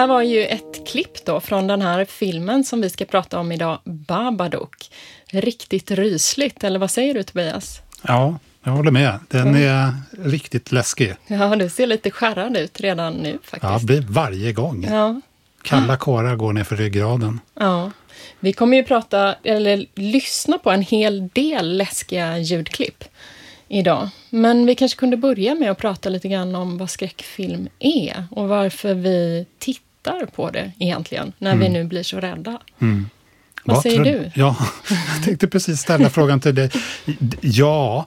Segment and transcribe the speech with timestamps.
[0.00, 3.52] Här var ju ett klipp då från den här filmen som vi ska prata om
[3.52, 4.90] idag, Babadook.
[5.26, 7.80] Riktigt rysligt, eller vad säger du Tobias?
[8.02, 9.18] Ja, jag håller med.
[9.28, 11.14] Den är riktigt läskig.
[11.26, 13.62] Ja, du ser lite skärrad ut redan nu faktiskt.
[13.62, 14.86] Ja, det blir varje gång.
[14.90, 15.20] Ja.
[15.62, 17.40] Kalla kårar går ner för ryggraden.
[17.54, 17.90] Ja.
[18.40, 23.04] Vi kommer ju prata, eller lyssna på en hel del läskiga ljudklipp
[23.68, 24.08] idag.
[24.30, 28.48] Men vi kanske kunde börja med att prata lite grann om vad skräckfilm är och
[28.48, 29.89] varför vi tittar
[30.34, 32.60] på det egentligen, när vi nu blir så rädda.
[32.78, 33.04] Vad
[33.64, 34.30] Vad säger du?
[34.34, 34.56] Ja,
[35.16, 36.70] jag tänkte precis ställa frågan till dig.
[37.40, 38.06] Ja,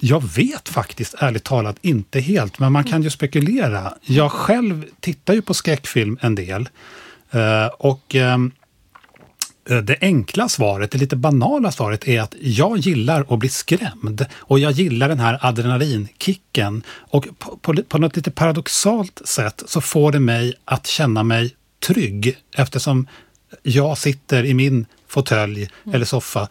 [0.00, 3.94] jag vet faktiskt ärligt talat inte helt, men man kan ju spekulera.
[4.02, 6.68] Jag själv tittar ju på skräckfilm en del.
[7.30, 8.61] Eh, Och ehm, eh,
[9.64, 14.26] det enkla svaret, det lite banala svaret är att jag gillar att bli skrämd.
[14.34, 16.82] Och jag gillar den här adrenalinkicken.
[16.88, 21.54] Och på, på, på något lite paradoxalt sätt så får det mig att känna mig
[21.86, 23.06] trygg eftersom
[23.62, 26.48] jag sitter i min fåtölj eller soffa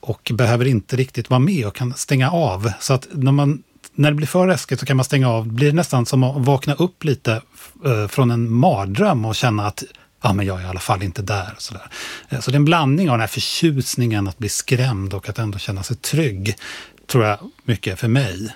[0.00, 2.72] och behöver inte riktigt vara med och kan stänga av.
[2.80, 3.62] Så att när, man,
[3.94, 5.46] när det blir för läskigt så kan man stänga av.
[5.46, 7.42] Det blir nästan som att vakna upp lite
[7.84, 9.84] eh, från en mardröm och känna att
[10.22, 11.52] ja, men jag är i alla fall inte där.
[11.56, 11.90] och Så, där.
[12.28, 15.38] Eh, så det är en blandning av den här förtjusningen att bli skrämd och att
[15.38, 16.56] ändå känna sig trygg,
[17.06, 18.54] tror jag mycket för mig.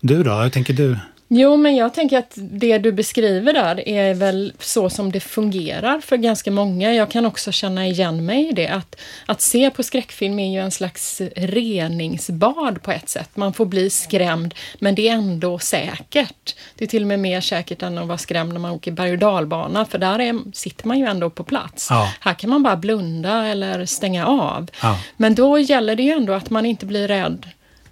[0.00, 0.98] Du då, hur tänker du?
[1.28, 6.00] Jo, men jag tänker att det du beskriver där är väl så som det fungerar
[6.00, 6.94] för ganska många.
[6.94, 8.68] Jag kan också känna igen mig i det.
[8.68, 13.30] Att, att se på skräckfilm är ju en slags reningsbad på ett sätt.
[13.34, 16.56] Man får bli skrämd, men det är ändå säkert.
[16.74, 19.12] Det är till och med mer säkert än att vara skrämd när man åker berg
[19.12, 21.86] och dalbana, för där är, sitter man ju ändå på plats.
[21.90, 22.12] Ja.
[22.20, 24.70] Här kan man bara blunda eller stänga av.
[24.82, 24.98] Ja.
[25.16, 27.46] Men då gäller det ju ändå att man inte blir rädd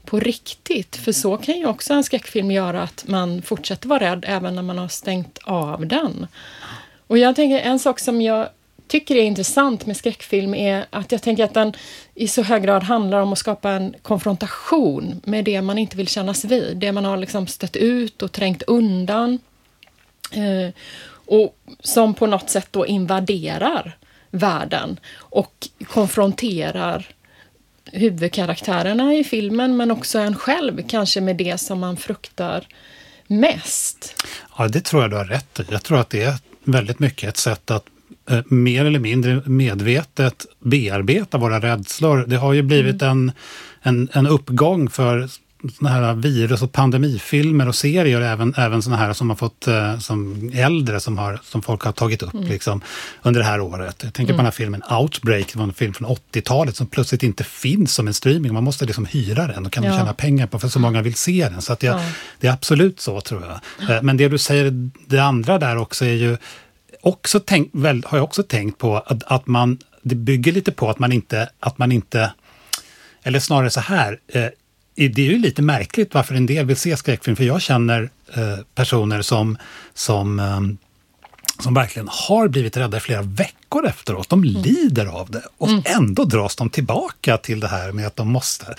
[0.05, 0.97] på riktigt.
[0.97, 4.63] För så kan ju också en skräckfilm göra att man fortsätter vara rädd även när
[4.63, 6.27] man har stängt av den.
[7.07, 8.49] Och jag tänker en sak som jag
[8.87, 11.73] tycker är intressant med skräckfilm är att jag tänker att den
[12.15, 16.09] i så hög grad handlar om att skapa en konfrontation med det man inte vill
[16.09, 16.77] kännas vid.
[16.77, 19.39] Det man har liksom stött ut och trängt undan.
[20.33, 20.75] Eh,
[21.27, 23.97] och som på något sätt då invaderar
[24.31, 27.09] världen och konfronterar
[27.93, 32.67] huvudkaraktärerna i filmen men också en själv kanske med det som man fruktar
[33.27, 34.25] mest.
[34.59, 35.65] Ja, det tror jag du har rätt i.
[35.71, 37.85] Jag tror att det är väldigt mycket ett sätt att
[38.31, 42.25] eh, mer eller mindre medvetet bearbeta våra rädslor.
[42.27, 43.33] Det har ju blivit en,
[43.83, 45.29] en, en uppgång för
[45.79, 49.99] såna här virus och pandemifilmer och serier, även, även såna här som har fått eh,
[49.99, 52.81] som äldre som, har, som folk har tagit upp liksom,
[53.23, 54.01] under det här året.
[54.05, 57.23] Jag tänker på den här filmen Outbreak, det var en film från 80-talet som plötsligt
[57.23, 58.55] inte finns som en streaming.
[58.55, 59.93] Man måste liksom hyra den och kan Ja.
[59.99, 61.63] tjäna pengar på för så många vill se den.
[61.63, 62.05] Så att jag, Ja.
[62.41, 63.97] det är absolut så tror jag.
[63.97, 66.37] Eh, Men det du säger, det andra där också är ju
[67.03, 70.91] också tänk, väl, har jag också tänkt på att, att man, det bygger lite på
[70.91, 72.33] att man inte, att man inte,
[73.23, 74.47] eller snarare så här, eh,
[74.95, 78.59] det är ju lite märkligt varför en del vill se skräckfilm, för jag känner eh,
[78.75, 79.59] personer som,
[79.95, 80.61] som, eh,
[81.63, 84.29] som verkligen har blivit rädda i flera veckor efteråt.
[84.29, 88.29] De lider av det och ändå dras de tillbaka till det här med att de
[88.29, 88.75] måste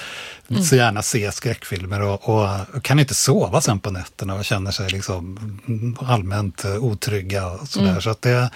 [0.69, 4.89] så gärna se skräckfilmer och, och kan inte sova sen på nätterna och känner sig
[4.89, 5.59] liksom
[5.99, 7.99] allmänt eh, otrygga och sådär.
[7.99, 8.49] Så att det,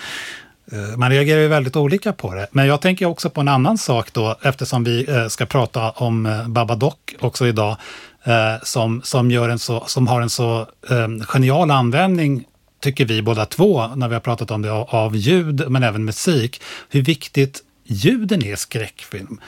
[0.97, 2.47] Man reagerar ju väldigt olika på det.
[2.51, 6.25] Men jag tänker också på en annan sak då, eftersom vi eh, ska prata om
[6.25, 7.77] eh, Babadook också idag,
[8.23, 12.43] eh, som, som, gör en så, som har en så eh, genial användning,
[12.81, 16.61] tycker vi båda två, när vi har pratat om det, av, ljud, men även musik,
[16.89, 19.39] hur viktigt ljuden är i skräckfilm.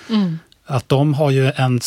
[0.65, 1.80] Att de har ju en,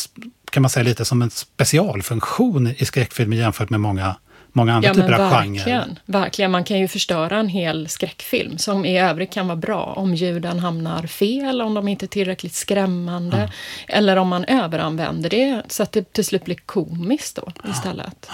[0.51, 4.17] kan man säga, lite som en specialfunktion i skräckfilm jämfört med många,
[4.53, 5.87] många andra Ja, typer av genrer.
[6.07, 6.51] verkligen.
[6.51, 10.59] Man kan ju förstöra en hel skräckfilm som i övrigt kan vara bra om ljuden
[10.59, 13.53] hamnar fel, om de inte är tillräckligt skrämmande
[13.89, 18.29] eller om man överanvänder det så att det till slut blir komiskt då istället.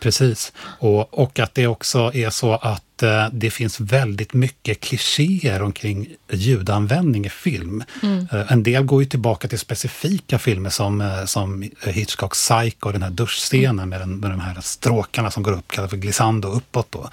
[0.00, 0.52] Precis.
[0.58, 2.83] Och, och att det också är så att
[3.32, 7.84] det finns väldigt mycket klichéer omkring ljudanvändning i film.
[8.02, 13.02] Eh, en del går ju tillbaka till specifika filmer som, eh, som Hitchcocks Psycho, den
[13.02, 16.86] här duschscenen med, den, med de här stråkarna som går upp, kallas för glissando uppåt.
[16.90, 17.10] Då.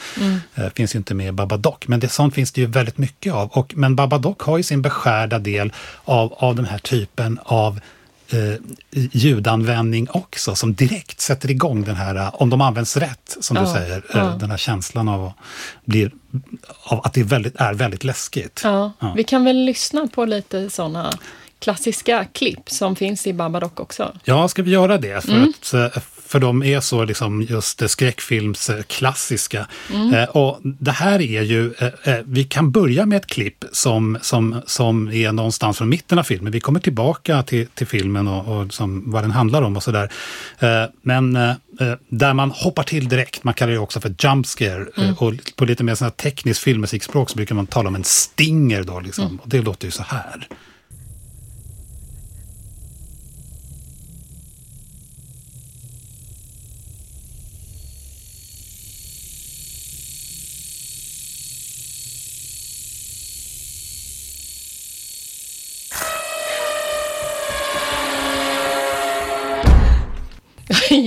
[0.56, 3.34] Eh, finns ju inte med i Babadook, men det, sånt finns det ju väldigt mycket
[3.34, 3.50] av.
[3.50, 5.74] Och, men Babadook har ju sin beskärda del
[6.06, 7.80] av, av den här typen av
[8.34, 8.56] eh,
[9.12, 13.62] ljudanvändning också som direkt sätter igång den här, eh, om de används rätt, som du
[13.64, 14.26] Ja, säger, eh, ja.
[14.40, 15.32] den här känslan av,
[15.86, 16.12] blir,
[16.84, 18.62] av att det är väldigt, är väldigt läskigt.
[18.64, 19.14] Ja, Ja.
[19.18, 21.12] Vi kan väl lyssna på lite sådana
[21.60, 24.18] klassiska klipp som finns i Babadook också.
[24.24, 25.24] Ja, ska vi göra det?
[25.24, 25.54] För, Mm.
[25.62, 26.02] att, eh,
[26.32, 29.68] för de är så liksom just skräckfilmsklassiska.
[29.94, 30.14] Mm.
[30.14, 34.18] Eh, och det här är ju, eh, eh, vi kan börja med ett klipp som,
[34.22, 36.52] som, som är någonstans från mitten av filmen.
[36.52, 40.12] Vi kommer tillbaka till, till filmen och, och som, vad den handlar om och sådär.
[40.60, 41.54] Eh, men eh,
[42.10, 44.86] där man hoppar till direkt, man kallar det också för jump scare.
[44.98, 45.14] Mm.
[45.14, 49.00] Och på lite mer tekniskt filmmusikspråk så brukar man tala om en stinger då.
[49.00, 49.26] Liksom.
[49.26, 49.40] Mm.
[49.40, 50.48] Och det låter ju så här.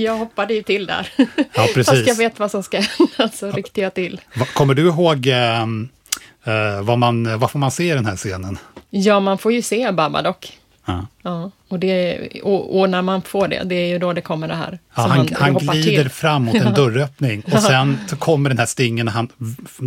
[0.05, 1.09] Jag hoppade ju till där.
[1.53, 1.87] Ja, precis.
[1.89, 4.21] Fast jag vet vad som ska hända så ryckte jag till.
[4.53, 8.57] Kommer du ihåg eh, vad, man, vad får man se i den här scenen?
[8.89, 10.59] Ja, man får ju se Babadook.
[10.85, 11.07] Ja.
[11.21, 11.51] ja.
[11.67, 14.55] och, det, och, och, när man får det, det är ju då det kommer det
[14.55, 14.79] här.
[14.95, 16.09] Ja, han, han, glider till.
[16.09, 19.29] fram mot en dörröppning och sen så kommer den här stingen och han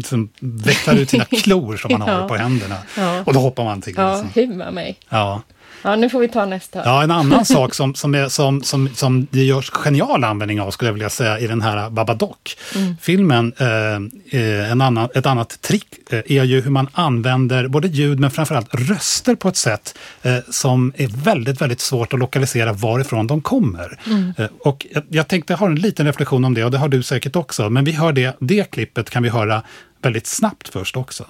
[0.04, 2.76] som vecklar ut sina klor som han har på händerna.
[2.96, 3.22] Ja.
[3.26, 3.94] Och då hoppar man till.
[3.96, 4.96] Ja, hymma mig.
[5.08, 5.42] Ja.
[5.82, 6.82] Ja, nu får vi ta nästa.
[6.84, 10.70] Ja, en annan sak som, som, är, som, som, som det görs genial användning av,
[10.70, 13.52] skulle jag vilja säga, i den här Babadook-filmen.
[13.58, 14.10] Mm.
[14.30, 18.30] Eh, en annan, ett annat trick eh, är ju hur man använder både ljud men
[18.30, 23.40] framförallt röster på ett sätt eh, som är väldigt, väldigt svårt att lokalisera varifrån de
[23.40, 23.98] kommer.
[24.06, 24.32] Mm.
[24.38, 27.02] Eh, och jag, jag tänkte ha en liten reflektion om det, och det har du
[27.02, 29.62] säkert också, men vi hör det, det klippet kan vi höra
[30.02, 31.26] väldigt snabbt först också.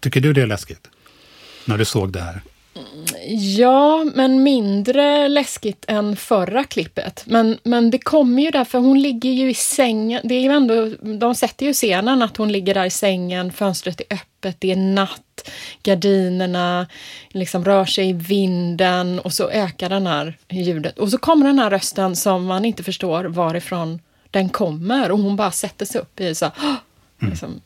[0.00, 0.88] Tycker du det är läskigt?
[1.64, 2.40] När du såg det här?
[3.56, 7.24] Ja, men mindre läskigt än förra klippet.
[7.26, 10.20] Men, men det kommer ju där, för hon ligger ju i sängen.
[10.24, 10.86] Det är ju ändå,
[11.18, 14.76] de sätter ju scenen att hon ligger där i sängen, fönstret är öppet, det är
[14.76, 15.50] natt,
[15.82, 16.86] gardinerna
[17.28, 20.98] liksom rör sig i vinden och så ökar den här ljudet.
[20.98, 24.00] Och så kommer den här rösten som man inte förstår varifrån
[24.30, 27.30] den kommer och hon bara sätter sig upp i så mm.
[27.30, 27.60] liksom.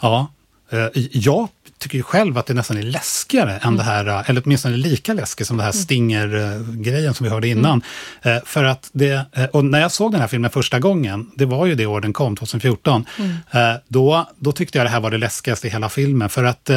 [0.00, 0.32] Ja,
[0.70, 1.48] eh, jag
[1.78, 3.76] tycker ju själv att det nästan är läskigare än mm.
[3.76, 5.82] det här, eller åtminstone lika läskigt som det här mm.
[5.82, 7.82] Stinger-grejen som vi hörde innan.
[8.22, 8.40] Mm.
[8.44, 11.66] För att det, eh, och när jag såg den här filmen första gången, det var
[11.66, 13.78] ju det år den kom, 2014, mm.
[13.88, 16.28] då, då tyckte jag det här var det läskigaste i hela filmen.
[16.28, 16.70] För att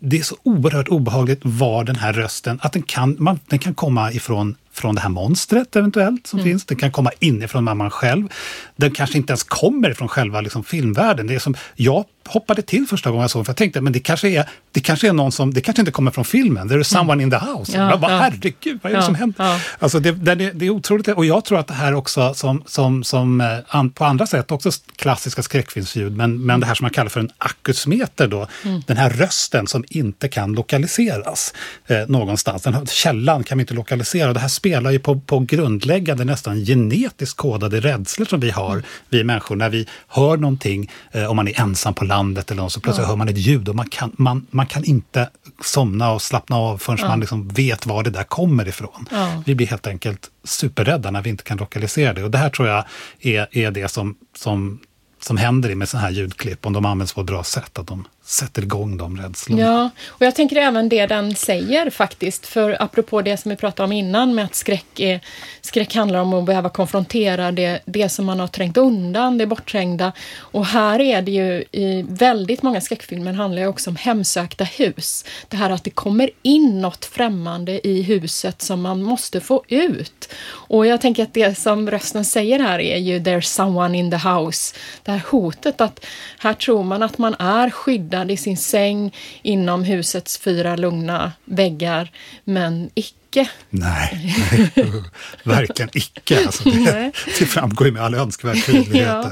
[0.00, 3.74] det är så oerhört obehagligt var den här rösten, att den kan, man, den kan
[3.74, 6.50] komma ifrån från det här monstret eventuellt som mm.
[6.50, 6.64] finns.
[6.64, 8.28] Den kan komma inifrån mamman själv.
[8.76, 11.26] Den kanske inte ens kommer från själva liksom, filmvärlden.
[11.26, 13.92] Det är som, jag hoppade till första gången jag såg den, för jag tänkte men
[13.92, 16.80] det kanske är, det kanske är någon som, det kanske inte kommer från filmen, there
[16.80, 17.20] is someone mm.
[17.20, 17.76] in the house.
[17.76, 18.18] Ja, jag bara, ja.
[18.18, 19.44] herregud, vad är det ja, som händer?
[19.44, 19.60] Ja.
[19.78, 23.04] Alltså det, det, det, är otroligt, och jag tror att det här också som, som,
[23.04, 27.08] som eh, på andra sätt också klassiska skräckfilmsljud, men, men det här som man kallar
[27.08, 28.82] för en akusmeter då, mm.
[28.86, 31.54] den här rösten som inte kan lokaliseras
[31.86, 32.62] eh, någonstans.
[32.62, 34.32] Den här källan kan vi inte lokalisera.
[34.32, 38.84] Det här spelar ju på, på grundläggande, nästan genetiskt kodade rädslor som vi har, mm.
[39.08, 42.72] vi människor, när vi hör någonting, eh, om man är ensam på landet eller något,
[42.72, 43.08] så plötsligt ja.
[43.08, 45.30] hör man ett ljud och man kan, man, man kan inte
[45.64, 47.08] somna och slappna av förrän ja.
[47.08, 49.08] man liksom vet var det där kommer ifrån.
[49.10, 49.42] Ja.
[49.46, 52.24] Vi blir helt enkelt superrädda när vi inte kan lokalisera det.
[52.24, 52.84] Och det här tror jag
[53.20, 54.80] är, är det som, som,
[55.22, 57.78] som händer med sådana här ljudklipp, om de används på ett bra sätt.
[57.78, 59.62] Att de sätter igång de rädslorna.
[59.62, 62.46] Ja, och jag tänker även det den säger faktiskt.
[62.46, 65.20] För apropå det som vi pratade om innan med att skräck, är,
[65.60, 70.12] skräck handlar om att behöva konfrontera det, det som man har trängt undan, det bortträngda.
[70.38, 75.24] Och här är det ju i väldigt många skräckfilmer handlar det också om hemsökta hus.
[75.48, 80.28] Det här att det kommer in något främmande i huset som man måste få ut.
[80.46, 84.28] Och jag tänker att det som rösten säger här är ju “There's someone in the
[84.28, 84.74] house”.
[85.02, 86.06] Det här hotet att
[86.38, 91.32] här tror man att man är skyddad skyddad i sin säng inom husets fyra lugna
[91.44, 92.10] väggar,
[92.44, 93.48] men icke.
[93.70, 94.34] Nej,
[95.44, 96.46] verkligen icke.
[96.46, 99.24] Alltså det, det framgår ju med all önskvärd tydlighet.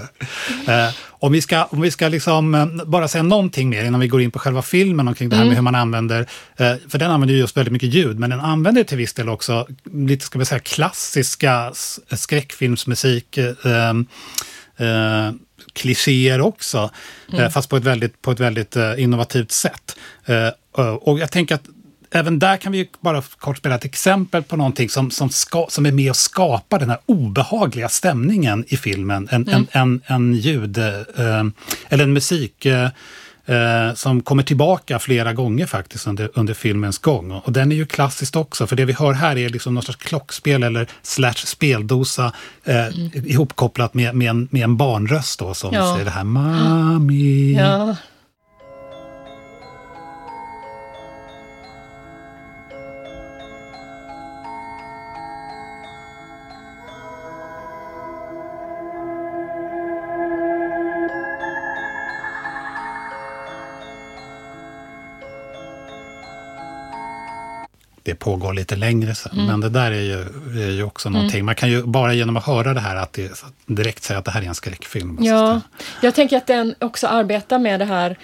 [0.66, 0.86] ja.
[0.86, 4.08] eh, om vi ska, om vi ska liksom, eh, bara säga någonting mer innan vi
[4.08, 5.48] går in på själva filmen omkring det här mm.
[5.48, 6.20] med hur man använder,
[6.56, 9.28] eh, för den använder ju just väldigt mycket ljud, men den använder till viss del
[9.28, 11.72] också lite, ska vi säga, klassiska
[12.10, 13.94] skräckfilmsmusik, eh,
[14.76, 15.32] eh,
[15.72, 16.90] klichéer också,
[17.32, 17.50] eh, mm.
[17.50, 19.96] fast på ett väldigt, på ett väldigt eh, innovativt sätt.
[20.24, 20.48] Eh,
[20.94, 21.64] och jag tänker att
[22.10, 25.86] även där kan vi bara kort spela ett exempel på någonting som, som, ska, som
[25.86, 29.28] är med och skapar den här obehagliga stämningen i filmen.
[29.30, 29.66] En, mm.
[29.72, 32.66] en, en, en ljud, eller en musik
[33.52, 37.32] eh, som kommer tillbaka flera gånger faktiskt under, under filmens gång.
[37.32, 40.02] Och den är ju klassiskt också, för det vi hör här är liksom något slags
[40.02, 42.32] klockspel eller slash speldosa
[42.64, 43.10] eh, mm.
[43.14, 45.92] ihopkopplat med, med, en, med en barnröst då, som ja.
[45.92, 47.54] säger det här Mami.
[47.58, 47.96] Ja.
[68.12, 69.32] Det pågår lite längre sen.
[69.32, 69.46] Mm.
[69.46, 70.20] Men det där är ju,
[70.66, 71.18] är ju också mm.
[71.18, 71.44] någonting.
[71.44, 74.30] Man kan ju bara genom att höra det här att det, direkt säga att det
[74.30, 75.18] här är en skräckfilm.
[75.20, 75.60] Ja,
[76.02, 78.18] jag tänker att den också arbetar med det här,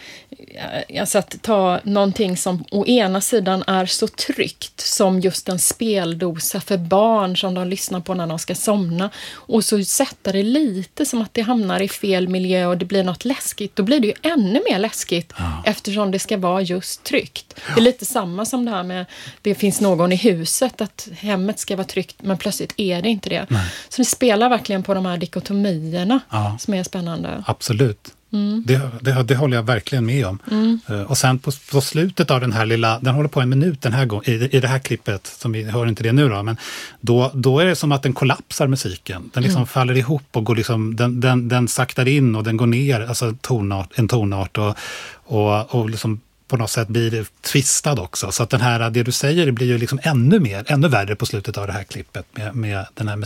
[1.01, 6.61] alltså att ta någonting som å ena sidan är så tryggt som just en speldosa
[6.61, 11.07] för barn som de lyssnar på när de ska somna och så sätta det lite
[11.07, 13.77] som att det hamnar i fel miljö och det blir något läskigt.
[13.77, 15.63] Då blir det ju ännu mer läskigt ja.
[15.67, 17.55] eftersom det ska vara just tryggt.
[17.57, 17.75] Ja.
[17.75, 19.07] Det är lite samma som det här med
[19.43, 23.09] det finns finns någon i huset, att hemmet ska vara tryggt, men plötsligt är det
[23.09, 23.47] inte det.
[23.51, 23.67] Nej.
[23.89, 26.57] Så det spelar verkligen på de här dikotomierna ja.
[26.61, 27.45] som är spännande.
[27.47, 28.15] Absolut.
[28.33, 28.63] Mm.
[28.67, 30.39] Det, det, det, håller jag verkligen med om.
[30.51, 30.81] Mm.
[30.91, 33.83] Uh, och sen på, på, slutet av den här lilla, den håller på en minut
[33.83, 36.43] den här gången, i, i det här klippet, som vi hör inte det nu då,
[36.43, 36.57] men
[37.01, 39.31] då, då är det som att den kollapsar musiken.
[39.35, 39.67] Den liksom mm.
[39.67, 43.35] faller ihop och går liksom, den, den, den saktar in och den går ner, alltså
[43.41, 44.77] tonart, en tonart och,
[45.25, 48.33] och, och liksom på något sätt blir tvistad också.
[48.33, 51.27] Så att den här, det du säger blir ju liksom ännu mer, ännu värre på
[51.27, 53.17] slutet av det här klippet med, med den här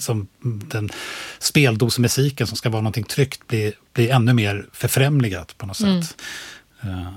[0.00, 0.28] som
[0.68, 0.90] den
[1.38, 6.02] speldosmusiken som ska vara någonting tryggt blir, blir ännu mer förfrämligat på något mm.
[6.02, 6.16] sätt.
[6.84, 7.08] Uh,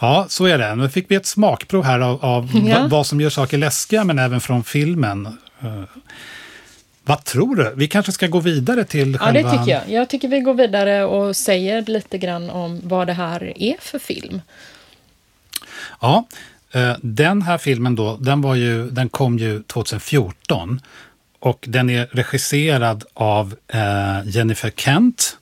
[0.00, 0.74] ja, så är det.
[0.74, 2.86] Nu fick vi ett smakprov här av, av ja.
[2.90, 5.26] vad som gör saker läskiga, men även från filmen.
[5.64, 5.82] Uh,
[7.04, 7.72] vad tror du?
[7.76, 9.40] Vi kanske ska gå vidare till själva...
[9.40, 9.90] Ja, det tycker jag.
[9.90, 13.98] Jag tycker vi går vidare och säger lite grann om vad det här är för
[13.98, 14.40] film.
[16.00, 16.26] Ja,
[16.72, 20.80] eh, den här filmen då, den, var ju, den kom ju 2014
[21.46, 25.36] och den är regisserad av eh, Jennifer Kent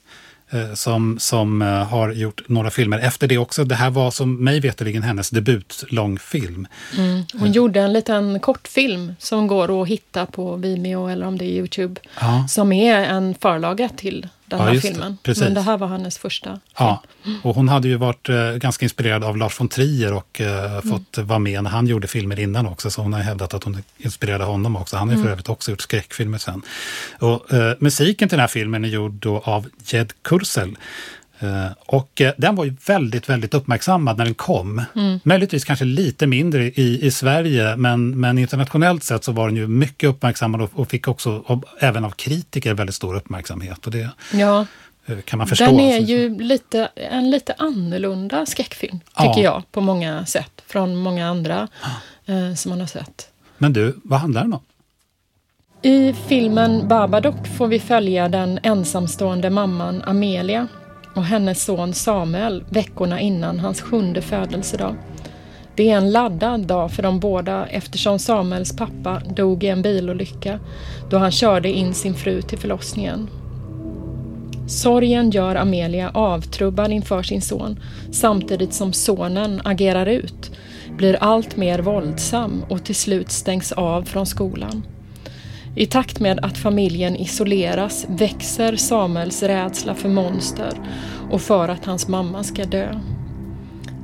[0.55, 3.65] Eh, som, som eh, har gjort några filmer efter det också.
[3.65, 6.67] Det här var som mig veterligen hennes debutlångfilm.
[6.97, 7.23] Mm.
[7.35, 11.49] Hon gjorde en liten kortfilm som går att hitta på Vimeo eller om det är
[11.49, 12.01] Youtube.
[12.21, 12.47] Ja.
[12.49, 15.19] Som är en förlaga till den ja, här filmen.
[15.23, 16.61] Det, Men det här var hennes första film.
[16.79, 17.03] Ja,
[17.43, 20.83] och hon hade ju varit eh, ganska inspirerad av Lars von Trier och eh, mm.
[20.83, 22.91] fått vara med när han gjorde filmer innan också.
[22.91, 24.97] Så hon har hävdat att hon inspirerade honom också.
[24.97, 25.25] Han har mm.
[25.25, 26.63] för övrigt också gjort skräckfilmer sen.
[27.19, 30.77] Och, eh, musiken till den här filmen är gjord då av Jed Kursel.
[31.38, 34.83] Eh, och eh, den var ju väldigt, väldigt uppmärksammad när den kom.
[34.97, 35.21] Mm.
[35.25, 39.67] Möjligtvis kanske lite mindre i, i Sverige, men, men internationellt sett så var den ju
[39.67, 43.87] mycket uppmärksammad och, och fick också, och även av kritiker, väldigt stor uppmärksamhet.
[43.87, 44.67] Och det ja.
[45.07, 45.64] Eh, kan man förstå.
[45.64, 49.43] Den är ju lite, en lite annorlunda skräckfilm, tycker ja.
[49.43, 51.69] jag, på många sätt, från många andra
[52.26, 53.29] eh, som man har sett.
[53.59, 54.62] Men du, vad handlar den om?
[55.83, 60.69] I filmen Babadook får vi följa den ensamstående mamman Amelia
[61.14, 64.94] och hennes son Samuel veckorna innan hans sjunde födelsedag.
[65.76, 70.61] Det är en laddad dag för de båda eftersom Samuels pappa dog i en bilolycka
[71.11, 73.28] då han körde in sin fru till förlossningen.
[74.66, 77.80] Sorgen gör Amelia avtrubbad inför sin son
[78.12, 80.50] samtidigt som sonen agerar ut,
[80.97, 84.83] blir allt mer våldsam och till slut stängs av från skolan.
[85.76, 90.73] I takt med att familjen isoleras växer Samuels rädsla för monster
[91.31, 93.00] och för att hans mamma ska dö.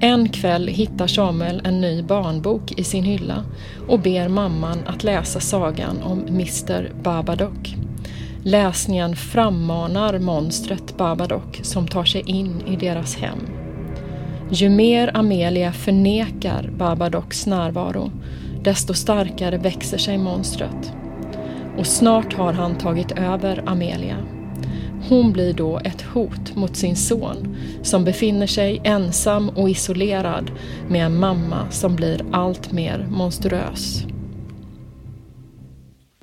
[0.00, 3.44] En kväll hittar Samuel en ny barnbok i sin hylla
[3.88, 7.74] och ber mamman att läsa sagan om Mr Babadook.
[8.42, 13.38] Läsningen frammanar monstret Babadook som tar sig in i deras hem.
[14.50, 18.10] Ju mer Amelia förnekar Babadooks närvaro,
[18.62, 20.92] desto starkare växer sig monstret
[21.80, 24.16] och snart har han tagit över Amelia.
[25.08, 30.50] Hon blir då ett hot mot sin son som befinner sig ensam och isolerad
[30.88, 34.02] med en mamma som blir allt mer monstruös.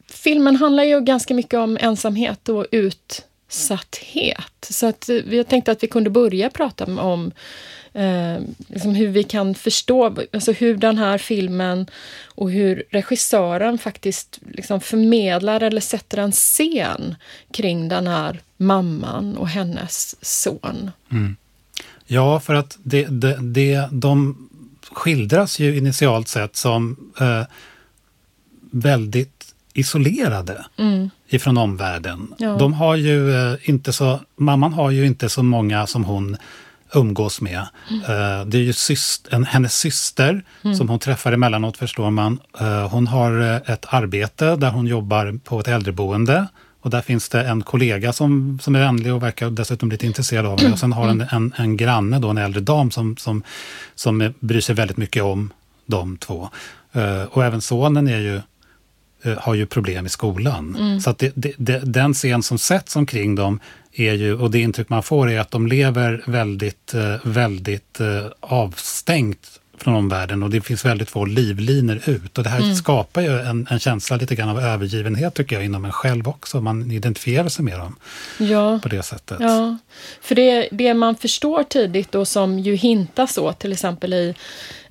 [0.09, 4.67] Filmen handlar ju ganska mycket om ensamhet och ut utsatthet.
[4.69, 7.31] Så att vi tänkte att vi kunde börja prata om
[7.93, 8.37] eh,
[8.67, 11.85] liksom hur vi kan förstå, alltså hur den här filmen
[12.25, 17.15] och hur regissören faktiskt liksom förmedlar eller sätter en scen
[17.51, 20.91] kring den här mamman och hennes son.
[21.11, 21.35] Mm.
[22.05, 24.49] Ja, för att det, det, det, de
[24.91, 27.43] skildras ju initialt sett som eh,
[28.71, 31.09] väldigt isolerade mm.
[31.29, 32.33] Ifrån omvärlden.
[32.37, 32.55] Ja.
[32.59, 36.37] De har ju eh, inte så, mamman har ju inte så många som hon
[36.93, 37.67] umgås med.
[37.89, 38.49] Mm.
[38.49, 40.75] Det är ju syster, en, hennes syster mm.
[40.75, 42.39] som hon träffar emellanåt förstår man.
[42.89, 46.47] Hon har ett arbete där hon jobbar på ett äldreboende.
[46.81, 50.45] Och där finns det en kollega som, som är vänlig och verkar dessutom lite intresserad
[50.45, 50.73] av henne.
[50.73, 53.43] Och sen har en, en, en granne, då, en äldre dam, som, som,
[53.95, 55.53] som bryr sig väldigt mycket om
[55.85, 56.49] de två.
[57.29, 58.41] Och även sonen är ju Eh,
[59.35, 60.75] har ju problem i skolan.
[60.79, 61.01] Mm.
[61.01, 63.59] Så att det, det, det, den scen som sätts omkring dem
[63.93, 68.25] är ju, och det intryck man får är att de lever väldigt, eh, väldigt eh,
[68.39, 72.37] avstängt från omvärlden och det finns väldigt få livlinor ut.
[72.37, 72.75] Och det här mm.
[72.75, 76.61] skapar ju en, en, känsla lite grann av övergivenhet tycker jag inom en själv också.
[76.61, 77.95] Man identifierar sig med dem
[78.37, 78.79] ja.
[78.83, 79.37] på det sättet.
[79.39, 79.77] Ja,
[80.21, 84.35] för det, det man förstår tidigt och som ju hintas åt till exempel i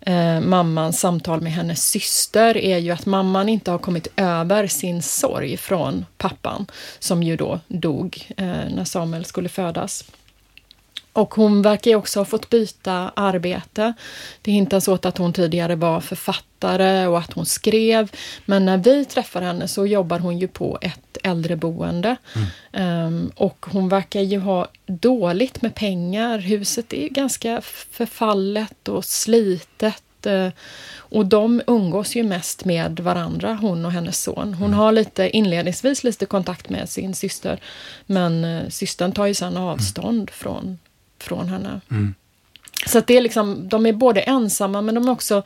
[0.07, 5.03] eh, mammans samtal med hennes syster är ju att mamman inte har kommit över sin
[5.03, 6.67] sorg från pappan
[6.99, 10.05] som ju då dog eh, när Samuel skulle födas.
[11.17, 13.95] Och hon verkar ju också ha fått byta arbete.
[14.43, 18.11] Det hintas åt att hon tidigare var författare och att hon skrev.
[18.45, 22.17] Men när vi träffar henne så jobbar hon ju på ett äldreboende.
[22.73, 23.07] Mm.
[23.07, 26.39] Um, och hon verkar ju ha dåligt med pengar.
[26.39, 30.03] Huset är ganska förfallet och slitet.
[30.27, 30.49] Uh,
[30.97, 34.55] och de umgås ju mest med varandra, hon och hennes son.
[34.55, 34.79] Hon mm.
[34.79, 37.61] har lite inledningsvis lite kontakt med sin syster.
[38.07, 40.33] Men uh, systern tar ju sedan avstånd mm.
[40.33, 40.79] från
[41.27, 41.81] från henne.
[41.91, 42.15] Mm.
[42.87, 45.43] Så att det är liksom, de är både ensamma men de är också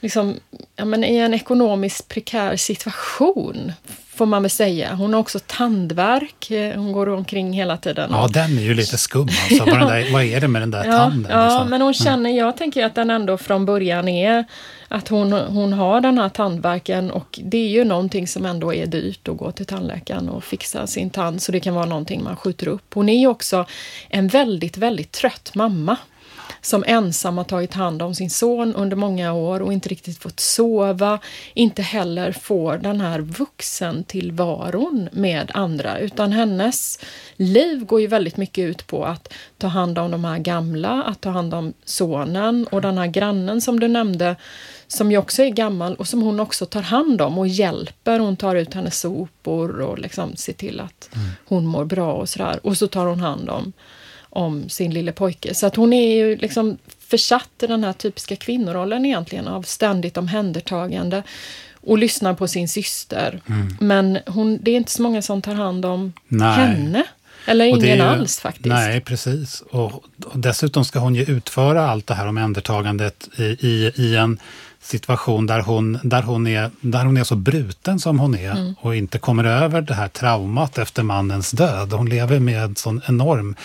[0.00, 0.36] liksom,
[0.76, 3.72] ja, men i en ekonomiskt prekär situation,
[4.14, 4.94] får man väl säga.
[4.94, 6.50] Hon har också tandvärk.
[6.50, 8.10] Eh, hon går omkring hela tiden.
[8.12, 9.28] Ja, den är ju lite skum.
[9.50, 9.64] Alltså.
[9.64, 11.26] vad, där, vad är det med den där ja, tanden?
[11.30, 11.68] Ja, alltså?
[11.68, 14.44] men hon känner, jag tänker att den ändå från början är
[14.92, 18.86] att hon, hon har den här tandvärken och det är ju någonting som ändå är
[18.86, 22.36] dyrt att gå till tandläkaren och fixa sin tand så det kan vara någonting man
[22.36, 22.94] skjuter upp.
[22.94, 23.66] Hon är ju också
[24.08, 25.96] en väldigt, väldigt trött mamma
[26.60, 30.40] som ensam har tagit hand om sin son under många år och inte riktigt fått
[30.40, 31.18] sova,
[31.54, 36.98] inte heller får den här vuxentillvaron med andra, utan hennes
[37.36, 41.20] liv går ju väldigt mycket ut på att ta hand om de här gamla, att
[41.20, 44.36] ta hand om sonen och den här grannen som du nämnde
[44.92, 48.18] som ju också är gammal och som hon också tar hand om och hjälper.
[48.18, 51.28] Hon tar ut hennes sopor och liksom ser till att mm.
[51.44, 52.60] hon mår bra och sådär.
[52.62, 53.72] Och så tar hon hand om,
[54.20, 55.54] om sin lille pojke.
[55.54, 60.16] Så att hon är ju liksom försatt i den här typiska kvinnorollen egentligen av ständigt
[60.16, 61.22] omhändertagande
[61.80, 63.40] och lyssnar på sin syster.
[63.46, 63.76] Mm.
[63.80, 66.54] Men hon, det är inte så många som tar hand om Nej.
[66.54, 67.04] henne.
[67.46, 68.66] Eller ingen ju, alls faktiskt.
[68.66, 69.60] Nej, precis.
[69.60, 74.38] Och, och, dessutom ska hon ju utföra allt det här omhändertagandet i, i, i en
[74.82, 78.74] situation där hon, där, hon är, där hon är så bruten som hon är mm.
[78.80, 81.92] och inte kommer över det här traumat efter mannens död.
[81.92, 83.56] Hon lever med sån enorm,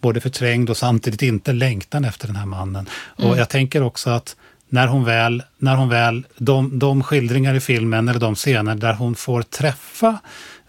[0.00, 2.88] både förträngd och samtidigt inte längtan efter den här mannen.
[3.18, 3.30] Mm.
[3.30, 4.36] Och jag tänker också att
[4.68, 8.94] när hon väl, när hon väl de, de skildringar i filmen eller de scener där
[8.94, 10.18] hon får träffa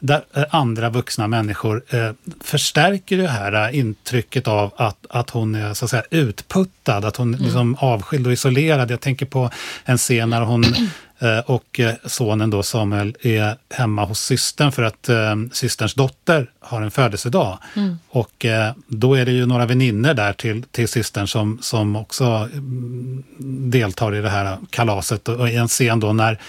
[0.04, 2.12] där eh, andra vuxna människor eh,
[2.42, 7.18] förstärker det här eh, intrycket av att, att hon är så att säga, utputtad, att
[7.18, 7.46] hon är mm.
[7.46, 8.92] liksom avskild och isolerad.
[8.92, 9.50] Jag tänker på
[9.86, 10.64] en scen när hon
[11.20, 16.50] eh, och eh, sonen då Samuel är hemma hos systern för att eh, systerns dotter
[16.60, 17.58] har en födelsedag.
[17.76, 17.98] Mm.
[18.10, 18.46] Och
[18.88, 23.24] då är det ju några väninnor där till, till systern som, som också mm,
[23.72, 25.28] deltar i det här kalaset.
[25.28, 26.40] Och i en scen då när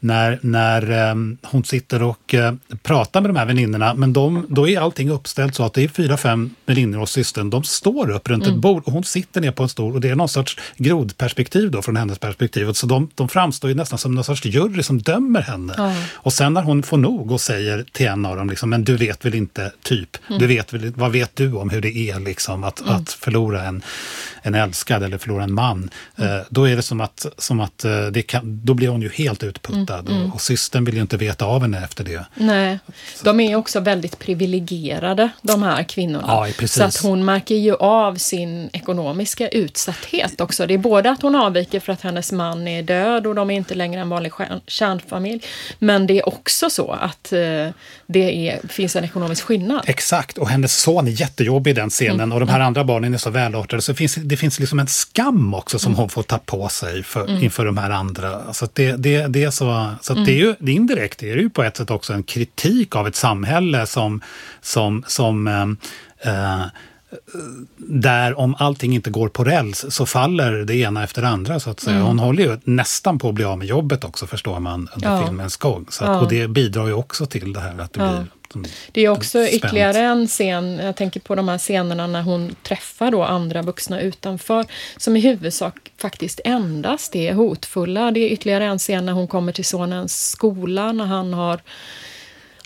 [0.00, 3.94] när, när um, hon sitter och uh, pratar med de här väninnorna.
[3.94, 7.50] Men de, då är allting uppställt så att det är fyra, fem väninnor och systern.
[7.50, 8.54] De står upp runt mm.
[8.54, 11.70] ett bord och hon sitter ner på en stol och det är någon sorts grodperspektiv
[11.70, 12.72] då från hennes perspektiv.
[12.72, 15.74] Så de, de framstår ju nästan som någon sorts jury som dömer henne.
[15.74, 16.02] Mm.
[16.12, 18.96] Och sen när hon får nog och säger till en av dem, liksom, men du
[18.96, 20.38] vet väl inte, typ, mm.
[20.40, 22.94] du vet väl, vad vet du om hur det är liksom, att, mm.
[22.94, 23.82] att förlora en,
[24.42, 25.90] en älskad eller förlora en man?
[26.20, 29.08] Uh, då är det som att, som att uh, det kan, då blir hon ju
[29.08, 30.26] helt utputtad hotad mm.
[30.26, 32.24] och, och systern vill ju inte veta av henne efter det.
[32.34, 32.78] Nej,
[33.24, 36.24] de är också väldigt privilegierade de här kvinnorna.
[36.26, 36.76] Ja, precis.
[36.76, 40.66] Så att hon märker ju av sin ekonomiska utsatthet också.
[40.66, 43.56] Det är både att hon avviker för att hennes man är död och de är
[43.56, 44.32] inte längre en vanlig
[44.66, 45.42] kärnfamilj.
[45.78, 47.38] Men det är också så att eh,
[48.06, 49.82] det är, finns en ekonomisk skillnad.
[49.86, 52.32] Exakt, och hennes son är jättejobbig i den scenen mm.
[52.32, 53.82] och de här andra barnen är så välartade.
[53.82, 56.00] Så det finns, det finns liksom en skam också som mm.
[56.00, 57.42] hon får ta på sig för, mm.
[57.42, 58.36] inför de här andra.
[58.46, 59.70] Alltså det, det, det är så
[60.00, 60.24] så mm.
[60.24, 63.08] det är ju det indirekt det är ju på ett sätt också en kritik av
[63.08, 64.20] ett samhälle som,
[64.60, 66.66] som, som eh, eh,
[67.76, 71.70] där om allting inte går på räls så faller det ena efter det andra så
[71.70, 71.96] att säga.
[71.96, 72.06] Mm.
[72.06, 75.26] Hon håller ju nästan på att bli av med jobbet också förstår man under ja.
[75.26, 75.86] filmens gång.
[75.88, 76.20] Så att, ja.
[76.20, 78.10] Och det bidrar ju också till det här att det, ja.
[78.10, 78.26] blir,
[78.92, 79.52] det är också spänt.
[79.54, 84.00] ytterligare en scen, jag tänker på de här scenerna när hon träffar då andra vuxna
[84.00, 84.64] utanför,
[84.96, 88.10] som i huvudsak faktiskt endast är hotfulla.
[88.10, 91.60] Det är ytterligare en scen när hon kommer till sonens skola, när han har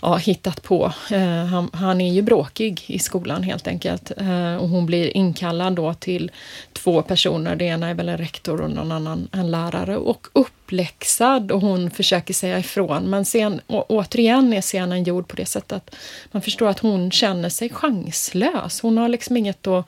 [0.03, 0.93] ja, hittat på.
[1.11, 4.11] Eh, han, han, är ju bråkig i skolan helt enkelt.
[4.17, 6.31] Eh, och hon blir inkallad då till
[6.73, 7.55] två personer.
[7.55, 9.97] Det ena är väl en rektor och någon annan en lärare.
[9.97, 13.09] Och uppläxad och hon försöker säga ifrån.
[13.09, 15.95] Men sen, återigen är scenen gjord på det sättet att
[16.31, 18.81] man förstår att hon känner sig chanslös.
[18.81, 19.85] Hon har liksom inget att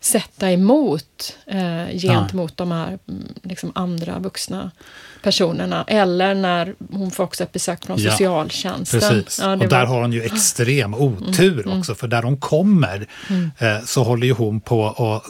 [0.00, 2.64] sätta emot eh, gentemot ja.
[2.64, 4.70] de här mm, liksom, andra vuxna
[5.22, 5.84] personerna.
[5.86, 9.00] Eller när hon får också ett besök från ja, socialtjänsten.
[9.00, 9.40] Precis.
[9.42, 13.50] Ja, och där har hon ju extrem otur mm, också, för där hon kommer mm.
[13.58, 15.22] eh, så håller ju hon på och,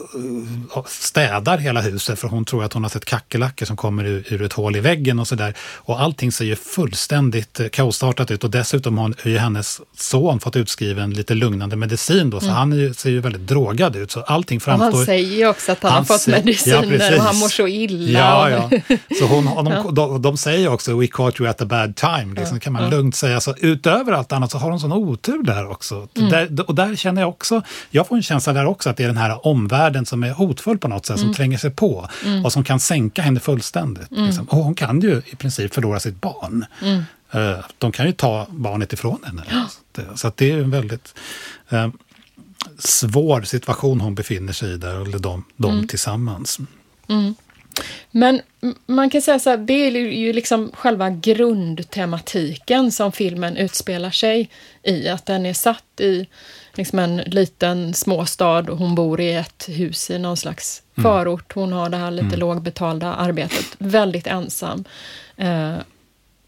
[0.77, 4.33] och städar hela huset för hon tror att hon har sett kackerlackor som kommer ur,
[4.33, 5.53] ur ett hål i väggen och sådär.
[5.59, 10.55] Och allting ser ju fullständigt eh, kaosartat ut och dessutom har ju hennes son fått
[10.55, 12.57] utskriven lite lugnande medicin då, så mm.
[12.57, 14.11] han ju, ser ju väldigt drogad ut.
[14.11, 14.87] Så allting framstår...
[14.87, 17.67] Och han säger ju också att han, han har fått mediciner och han mår så
[17.67, 18.19] illa.
[18.19, 18.97] Ja, ja.
[19.19, 19.47] Så hon,
[19.83, 22.35] de de, de säger också “We caught you at a bad time”.
[22.35, 22.89] Liksom, ja, kan man ja.
[22.89, 23.39] lugnt säga.
[23.39, 26.07] Så utöver allt annat så har de sån otur där också.
[26.15, 26.29] Mm.
[26.29, 29.07] Där, och där känner jag också, jag får en känsla där också att det är
[29.07, 31.27] den här omvärlden som är hotfull på något sätt, mm.
[31.27, 32.45] som tränger sig på mm.
[32.45, 34.11] och som kan sänka henne fullständigt.
[34.11, 34.25] Mm.
[34.25, 34.45] Liksom.
[34.49, 36.65] Och hon kan ju i princip förlora sitt barn.
[36.81, 37.03] Mm.
[37.35, 39.43] Uh, de kan ju ta barnet ifrån henne.
[39.51, 39.65] Ja.
[40.15, 41.15] Så, det är en väldigt
[41.73, 41.87] uh,
[42.79, 45.87] svår situation hon befinner sig i där, eller de, de mm.
[45.87, 46.59] tillsammans.
[48.11, 48.41] Men
[48.85, 54.49] man kan säga så här, det är ju liksom själva grundtematiken som filmen utspelar sig
[54.83, 55.07] i.
[55.07, 56.27] Att den är satt i
[56.73, 61.03] liksom en liten småstad och hon bor i ett hus i någon slags mm.
[61.03, 61.53] förort.
[61.53, 62.39] Hon har det här lite mm.
[62.39, 64.85] lågbetalda arbetet, väldigt ensam.
[65.37, 65.75] Eh,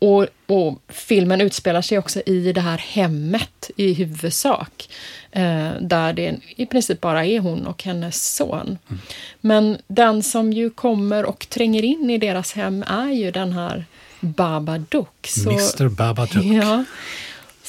[0.01, 4.89] och, och, filmen utspelar sig också i det här hemmet i huvudsak.
[5.31, 8.77] Eh, där det i princip bara är hon och hennes son.
[8.89, 9.01] Mm.
[9.41, 13.85] Men den som ju kommer och tränger in i deras hem är ju den här
[14.19, 15.27] Babadook.
[15.27, 16.45] Så, Mr Babadook.
[16.45, 16.83] Ja,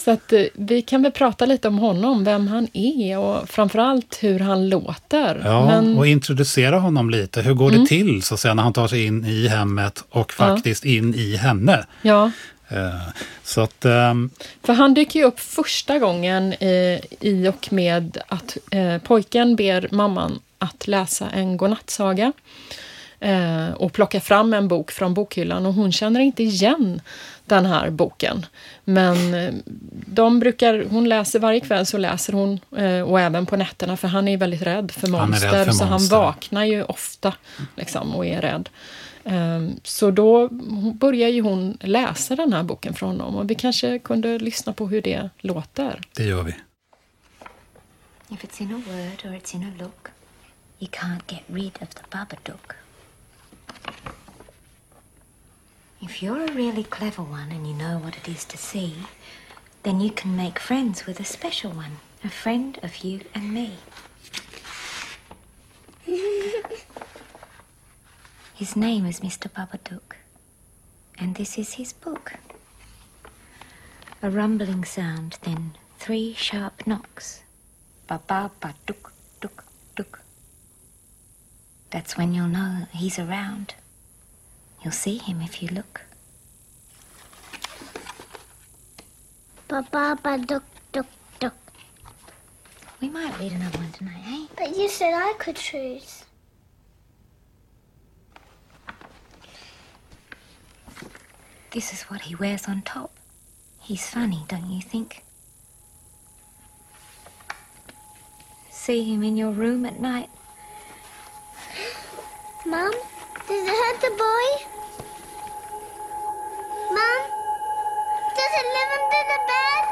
[0.04, 4.18] så att eh, vi kan väl prata lite om honom, vem han är och framförallt
[4.20, 5.42] hur han låter.
[5.44, 5.98] Ja, Men...
[5.98, 7.42] och introducera honom lite.
[7.42, 7.80] Hur går mm.
[7.80, 10.90] det till så att säga, när han tar sig in i hemmet och faktiskt ja.
[10.90, 11.86] in i henne?
[12.02, 12.30] Ja.
[12.68, 13.00] Eh,
[13.44, 14.30] så att, um...
[14.62, 19.88] För han dyker ju upp första gången eh, i och med att eh, pojken ber
[19.90, 22.32] mamman att läsa en godnattsaga
[23.20, 27.00] eh, och plocka fram en bok från bokhyllan och hon känner inte igen
[27.54, 28.46] den här boken.
[28.84, 29.54] Men eh,
[30.06, 34.08] de brukar, hon läser varje kväll så läser hon eh, och även på nätterna för
[34.08, 35.52] han är väldigt rädd för monster.
[35.52, 36.16] Rädd för så monster.
[36.16, 37.34] han vaknar ju ofta
[37.76, 38.68] liksom, och är rädd.
[39.24, 40.48] Ehm, så då
[40.94, 44.86] börjar ju hon läsa den här boken från honom och vi kanske kunde lyssna på
[44.88, 46.00] hur det låter.
[46.16, 46.54] Det gör vi.
[48.28, 50.08] If it's in a word or it's in a look
[50.78, 52.81] you can't get rid of the Babadook.
[56.02, 58.96] If you're a really clever one and you know what it is to see,
[59.84, 63.74] then you can make friends with a special one, a friend of you and me.
[68.54, 69.48] his name is Mr.
[69.48, 70.16] Babadook,
[71.18, 72.32] and this is his book.
[74.22, 77.42] A rumbling sound, then three sharp knocks.
[78.08, 80.20] Ba-ba-ba-dook, dook, dook.
[81.90, 83.74] That's when you'll know he's around.
[84.82, 86.02] You'll see him if you look.
[89.68, 91.06] Ba-ba-ba, duck, duck,
[91.38, 91.54] duck.
[93.00, 94.46] We might read another one tonight, eh?
[94.56, 96.24] But you said I could choose.
[101.70, 103.12] This is what he wears on top.
[103.80, 105.24] He's funny, don't you think?
[108.70, 110.28] See him in your room at night?
[112.66, 112.92] Mum,
[113.48, 114.71] does it hurt the boy?
[116.96, 117.22] Mom?
[118.36, 119.84] Does it live under the bed?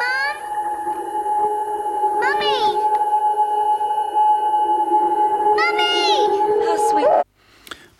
[0.00, 0.34] Mom?
[2.22, 2.60] Mommy?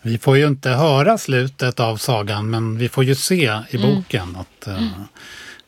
[0.03, 3.95] Vi får ju inte höra slutet av sagan, men vi får ju se i mm.
[3.95, 4.91] boken att uh,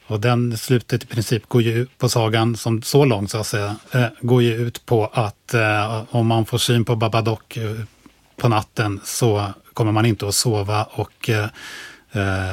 [0.07, 3.77] och den slutet i princip går ju på sagan, som så långt så att säga,
[3.91, 7.77] äh, går ju ut på att äh, om man får syn på Babadook äh,
[8.37, 11.47] på natten så kommer man inte att sova och Eh,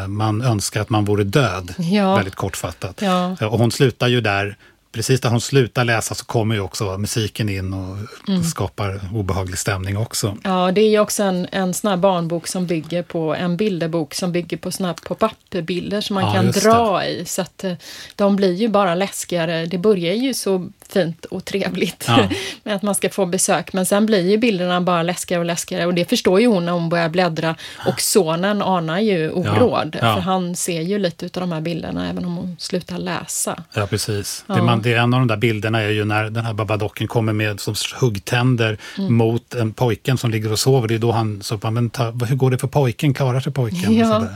[0.07, 2.15] man önskar att man vore död, ja.
[2.15, 3.01] väldigt kortfattat.
[3.01, 3.35] Ja.
[3.47, 4.57] Och hon slutar ju där
[4.91, 7.97] precis när hon slutar läsa så kommer ju också musiken in och
[8.27, 8.43] Mm.
[8.43, 10.37] skapar obehaglig stämning också.
[10.43, 14.13] Ja, det är ju också en, en sån här barnbok som bygger på en bilderbok
[14.13, 17.25] som bygger på såna här pop-up-bilder som man Ja, kan dra i.
[17.25, 17.73] Så att eh,
[18.15, 19.65] de blir ju bara läskigare.
[19.65, 22.29] Det börjar ju så fint och trevligt Ja.
[22.63, 23.73] med att man ska få besök.
[23.73, 25.85] Men sen blir ju bilderna bara läskigare och läskigare.
[25.85, 27.55] Och det förstår ju hon när hon börjar bläddra.
[27.87, 29.97] Och sonen anar ju oråd.
[30.01, 30.15] Ja, ja.
[30.15, 33.63] För han ser ju lite av de här bilderna även om hon slutar läsa.
[33.73, 34.45] Ja, precis.
[34.47, 37.07] Det, man, det är en av de där bilderna är ju när den här babadocken
[37.07, 39.13] kommer med som huggtänder Mm.
[39.13, 40.87] mot en pojken som ligger och sover.
[40.87, 43.13] Det är då han så men ta, hur går det för pojken?
[43.13, 43.97] Klarar sig pojken?
[43.97, 44.27] Ja.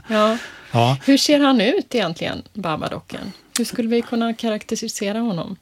[0.72, 0.98] ja.
[1.06, 3.32] Hur ser han ut egentligen, Babadocken?
[3.58, 5.56] Hur skulle vi kunna karaktärisera honom?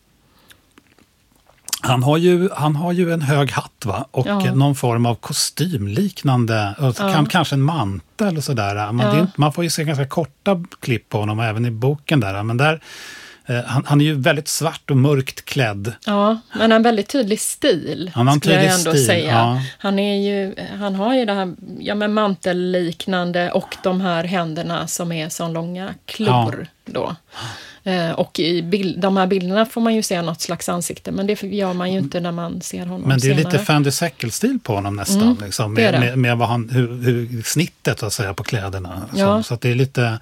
[1.85, 4.07] Han, har ju, han har ju en hög hatt va?
[4.11, 4.53] och Ja.
[4.53, 7.13] någon form av kostymliknande, och Ja.
[7.13, 8.91] kan, kanske en mantel och sådär.
[8.91, 9.27] Men Ja.
[9.35, 12.43] man får ju se ganska korta klipp på honom, även i boken där.
[12.43, 12.81] Men där
[13.45, 15.93] eh, han, han är ju väldigt svart och mörkt klädd.
[16.05, 19.31] Ja, men en väldigt tydlig stil, Han har en skulle jag tydlig ändå stil, säga.
[19.33, 19.61] ja.
[19.79, 24.87] Han, är ju, han har ju det här ja, men mantelliknande och de här händerna
[24.87, 26.67] som är som långa klor.
[26.85, 27.15] Då.
[27.87, 31.27] Eh, och i bild, de här bilderna får man ju se något slags ansikte, men
[31.27, 33.51] det gör man ju inte när man ser honom Men det är senare.
[33.53, 35.21] lite Fandy Säckel-stil på honom nästan.
[35.21, 39.01] Mm, liksom, med, med, med han, hur, hur snittet att säga, på kläderna.
[39.15, 39.43] Ja.
[39.43, 40.19] Så, så att det är lite...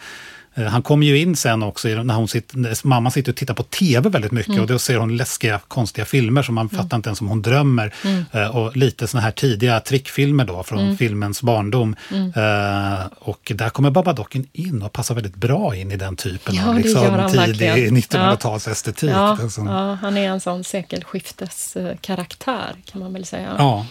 [0.55, 3.63] eh, Han kommer ju in sen också när hon sitter, mamma sitter och tittar på
[3.63, 4.61] tv väldigt mycket Mm.
[4.61, 7.93] och då ser hon läskiga, konstiga filmer som man fattar inte ens om hon drömmer.
[8.03, 8.25] Mm.
[8.31, 11.95] Eh, Och lite såna här tidiga trickfilmer då från filmens barndom.
[12.11, 12.33] Mm.
[12.35, 16.69] Eh, Och där kommer Babadocken in och passar väldigt bra in i den typen Ja,
[16.69, 17.97] av liksom, gör han tidig verkligen.
[17.97, 19.11] 1900-talsestetik.
[19.11, 23.55] Ja, ja, han är en sån sekelskifteskaraktär kan man väl säga.
[23.57, 23.85] ja,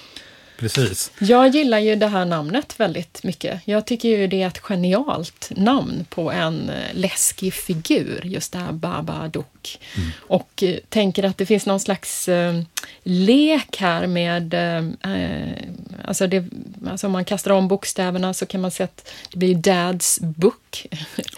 [0.58, 1.10] precis.
[1.18, 3.60] Jag gillar ju det här namnet väldigt mycket.
[3.64, 8.58] Jag tycker ju det är ett genialt namn på en eh, läskig figur, just det
[8.58, 9.78] här Babadook.
[10.16, 12.60] Och eh, tänker att det finns någon slags eh,
[13.02, 14.54] lek här med...
[14.54, 15.56] Eh, eh,
[16.04, 16.44] alltså, det,
[16.86, 20.86] alltså om man kastar om bokstäverna så kan man se att det blir Dads book.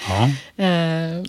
[0.09, 0.31] Ja,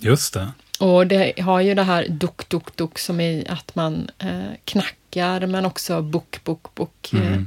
[0.02, 0.48] just det.
[0.80, 5.46] Och det har ju det här duk, duk, duk som i att man eh, knackar
[5.46, 7.12] men också bok, bok, bok.
[7.12, 7.42] eh,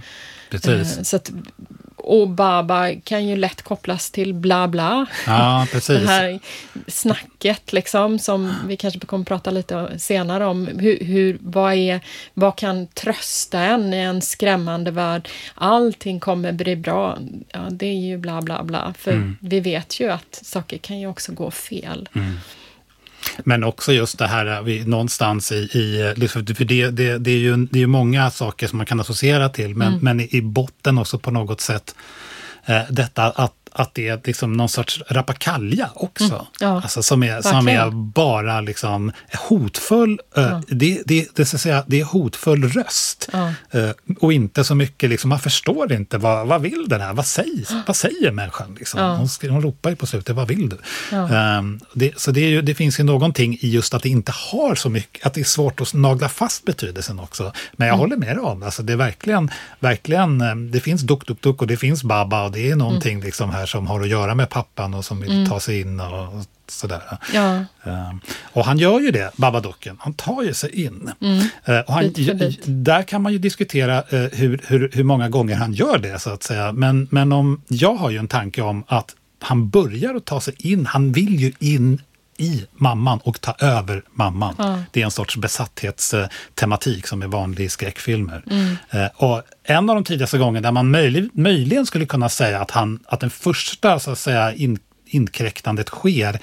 [0.49, 0.97] Precis.
[0.97, 1.31] Eh, Så att,
[1.95, 5.05] och baba kan ju lätt kopplas till bla bla.
[5.27, 5.99] Ja, precis.
[5.99, 6.39] Det här
[6.87, 10.67] snacket liksom som vi kanske kommer prata lite senare om.
[10.67, 11.99] Hur, hur, vad, är,
[12.33, 15.29] vad kan trösta en i en skrämmande värld?
[15.55, 17.17] Allting kommer bli bra.
[17.49, 18.93] Ja, det är ju bla bla bla.
[18.97, 19.37] För Mm.
[19.41, 22.09] vi vet ju att saker kan ju också gå fel.
[23.45, 27.31] Men också just det här eh, vi, någonstans i, i liksom, för det, det, det
[27.31, 29.99] är ju det är ju många saker som man kan associera till, men, Mm.
[30.03, 31.95] men i, i botten också på något sätt
[32.65, 36.23] eh, detta att att det är liksom någon sorts rappakalja också.
[36.23, 36.45] Mm.
[36.59, 39.11] ja, alltså som, är, som är bara liksom
[39.49, 40.19] hotfull.
[40.35, 40.61] Ja.
[40.67, 43.29] Det, det, det, att säga, det är hotfull röst.
[43.33, 43.53] Ja.
[44.19, 47.71] Och inte så mycket, liksom, man förstår inte vad, vad vill den här, vad, sägs,
[47.87, 48.75] vad säger människan?
[48.79, 48.99] Liksom?
[48.99, 49.15] Ja.
[49.15, 50.77] Hon, hon ropar ju på slutet, vad vill du?
[51.17, 54.31] Ehm, det, så det, är ju, det finns ju någonting i just att det inte
[54.51, 57.53] har så mycket, att det är svårt att nagla fast betydelsen också.
[57.73, 61.27] Men jag håller med dig om, alltså det är verkligen, verkligen, eh, det finns duk,
[61.27, 64.07] duk, duk och det finns baba och det är någonting liksom här som har att
[64.07, 67.01] göra med pappan och som vill ta sig in och, och sådär.
[67.33, 68.19] Ja, Ehm,
[68.53, 69.97] och han gör ju det, Babadocken.
[69.99, 71.11] Han tar ju sig in.
[71.65, 72.61] Eh, och han, Bit bit.
[72.65, 76.29] Där kan man ju diskutera eh, hur, hur, hur många gånger han gör det, så
[76.29, 76.71] att säga.
[76.71, 80.53] Men, men om, jag har ju en tanke om att han börjar att ta sig
[80.57, 80.85] in.
[80.85, 82.01] Han vill ju in
[82.39, 84.55] i mamman och ta över mamman.
[84.57, 84.79] Ja.
[84.91, 88.43] Det är en sorts besatthetstematik som är vanlig i skräckfilmer.
[88.51, 88.75] Mm.
[88.89, 92.71] Eh, och en av de tidigaste gångerna där man möjlig, möjligen skulle kunna säga att,
[92.71, 96.39] han, att den första så att säga, in, inkräktandet sker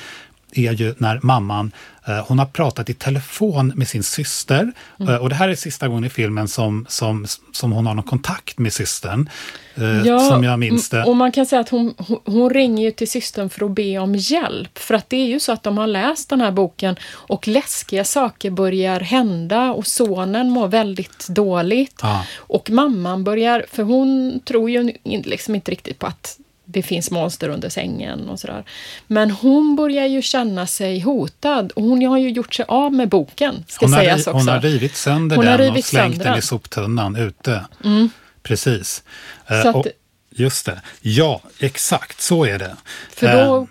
[0.59, 1.73] är ju när mamman
[2.07, 4.73] eh, hon har pratat i telefon med sin syster.
[5.01, 5.15] Mm.
[5.15, 8.05] Eh, och det här är sista gången i filmen som, som, som hon har någon
[8.05, 9.31] kontakt med systern.
[9.75, 11.05] Eh, som jag minns det.
[11.05, 14.15] Och man kan säga att hon, hon, ringer ju till systern för att be om
[14.15, 14.79] hjälp.
[14.79, 18.05] För att det är ju så att de har läst den här boken och läskiga
[18.05, 22.01] saker börjar hända och sonen mår väldigt dåligt.
[22.03, 22.25] Ja.
[22.37, 27.49] Och mamman börjar, för hon tror ju liksom inte riktigt på att det finns monster
[27.49, 28.65] under sängen och sådär.
[29.07, 33.09] Men hon börjar ju känna sig hotad och hon har ju gjort sig av med
[33.09, 34.31] boken, ska Hon har, sägas också.
[34.31, 37.65] hon har rivit sönder Hon den och rivit slängt sönder den i soptunnan ute.
[38.43, 39.03] Precis.
[39.47, 39.87] Eh, att- och,
[40.31, 40.81] just det.
[41.01, 42.77] Ja, exakt så är det.
[43.11, 43.67] För Eh, då,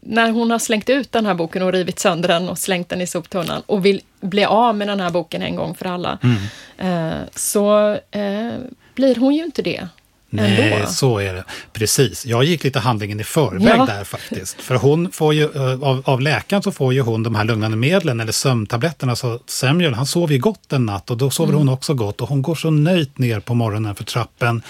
[0.00, 3.00] när hon har slängt ut den här boken och rivit sönder den och slängt den
[3.00, 7.12] i soptunnan och vill bli av med den här boken en gång för alla, Mm.
[7.12, 8.52] eh, så eh,
[8.94, 9.88] blir hon ju inte det.
[10.30, 10.86] Nej, ändå.
[10.86, 11.44] så är det.
[11.72, 12.26] Precis.
[12.26, 13.86] Jag gick lite handlingen i förväg Ja.
[13.86, 14.60] där faktiskt.
[14.60, 17.76] För hon får ju, eh, av, av läkaren så får ju hon de här lugnande
[17.76, 19.16] medlen eller sömntabletterna.
[19.16, 21.58] Så Samuel, han sover ju gott en natt och då sover Mm.
[21.58, 22.20] hon också gott.
[22.20, 24.62] Och hon går så nöjt ner på morgonen för trappen.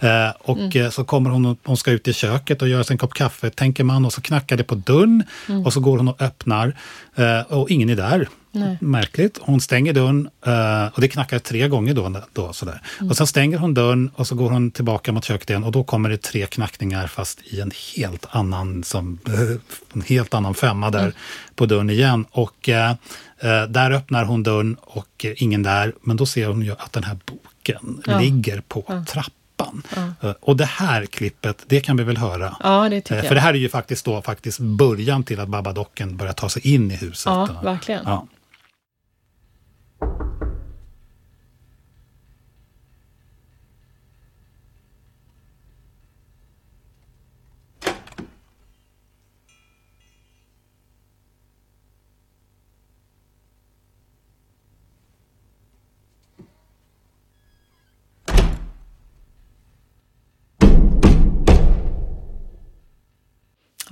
[0.00, 0.84] Eh, och Mm.
[0.84, 3.50] eh, så kommer hon, hon ska ut i köket och göra sig en kopp kaffe,
[3.50, 4.04] tänker man.
[4.04, 5.22] Och så knackar det på dörren.
[5.48, 5.66] Mm.
[5.66, 6.76] Och så går hon och öppnar.
[7.16, 8.28] Eh, och ingen är där.
[8.52, 8.78] Nej.
[8.80, 9.38] Märkligt.
[9.42, 12.22] Hon stänger dörren eh, och det knackar tre gånger då.
[12.32, 12.82] då sådär.
[13.00, 13.10] Mm.
[13.10, 15.84] Och sen stänger hon dörren och så går hon tillbaka mot köket igen och då
[15.84, 19.18] kommer det tre knackningar fast i en helt annan, som,
[19.94, 21.12] en helt annan femma där Mm.
[21.54, 22.24] på dörren igen.
[22.30, 22.90] Och eh,
[23.40, 25.92] eh, där öppnar hon dörren och eh, ingen där.
[26.02, 28.18] Men då ser hon ju att den här boken Ja.
[28.20, 29.82] ligger på trappan.
[30.22, 32.56] Eh, och det här klippet, det kan vi väl höra.
[32.62, 33.26] Ja, det Eh, jag.
[33.26, 36.74] För det här är ju faktiskt då faktiskt början till att Babadocken börjar ta sig
[36.74, 37.26] in i huset.
[37.26, 38.02] Ja, verkligen.
[38.06, 38.26] Ja.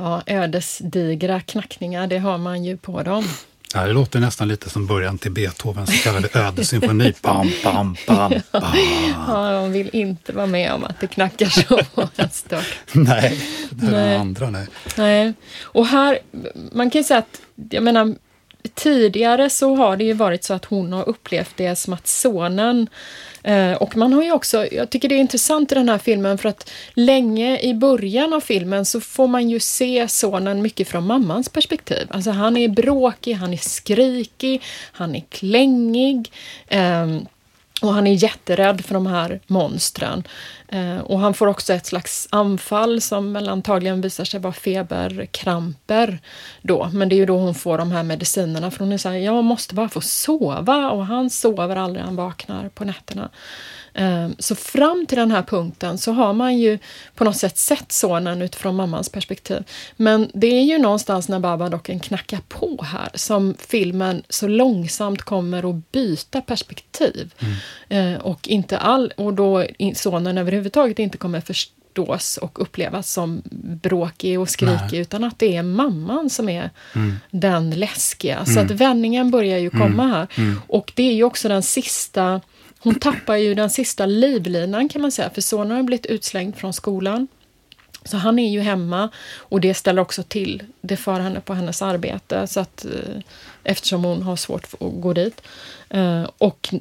[0.01, 3.25] Ja, ödesdigra knackningar, det har man ju på dem.
[3.75, 7.15] Ja, det låter nästan lite som början till Beethovens så kallade ödesymfoni.
[7.23, 8.63] Bam, bam, bam, bam.
[9.29, 11.81] Ja, de vill inte vara med om att det knackar så
[12.31, 12.65] stört.
[12.93, 14.11] Nej, det är Nej.
[14.11, 14.51] den andra.
[14.51, 14.67] Nej.
[14.97, 16.19] Nej, och här,
[16.73, 18.15] man kan ju säga att, jag menar,
[18.75, 22.89] tidigare så har det ju varit så att hon har upplevt det som att sonen
[23.43, 26.39] eh, och man har ju också, jag tycker det är intressant i den här filmen
[26.39, 31.07] för att länge i början av filmen så får man ju se sonen mycket från
[31.07, 32.07] mammans perspektiv.
[32.11, 36.33] Alltså han är bråkig, han är skrikig, han är klängig.
[36.69, 37.07] Eh,
[37.83, 40.23] och han är jätterädd för de här monstren.
[40.69, 46.19] Eh, och han får också ett slags anfall som väl antagligen visar sig vara feberkramper.
[46.63, 46.91] Då.
[46.93, 49.17] Men det är ju då hon får de här medicinerna för hon är så här,
[49.17, 53.31] jag måste bara få sova och han sover aldrig, han vaknar på nätterna.
[54.01, 56.79] Eh, så fram till den här punkten så har man ju
[57.15, 59.65] på något sätt sett sonen utifrån mammans perspektiv.
[59.97, 65.71] Men det är ju någonstans när Babadocken knackar på här som filmen så långsamt kommer
[65.71, 67.35] att byta perspektiv.
[67.89, 73.43] Eh, och, inte all, och då sonen överhuvudtaget inte kommer förstås och upplevas som
[73.83, 76.71] bråkig och skrikig utan att det är mamman som är
[77.31, 78.45] den läskiga.
[78.45, 80.57] Så att vändningen börjar ju komma här.
[80.67, 82.41] Och det är ju också den sista
[82.83, 86.73] hon tappar ju den sista livlinan kan man säga, för sonen har blivit utslängd från
[86.73, 87.29] skolan.
[88.05, 91.83] Så han är ju hemma och det ställer också till, det för henne på hennes
[91.83, 93.23] arbete så att, eh,
[93.65, 95.43] eftersom hon har svårt att gå dit.
[95.89, 96.75] Eh, och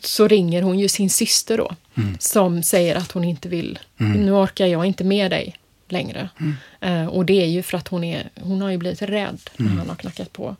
[0.00, 1.74] så ringer hon ju sin syster då
[2.18, 5.56] som säger att hon inte vill, nu orkar jag inte med dig
[5.88, 6.28] längre.
[6.80, 9.68] Eh, och det är ju för att hon, är, hon har ju blivit rädd när
[9.68, 10.56] han har knackat på.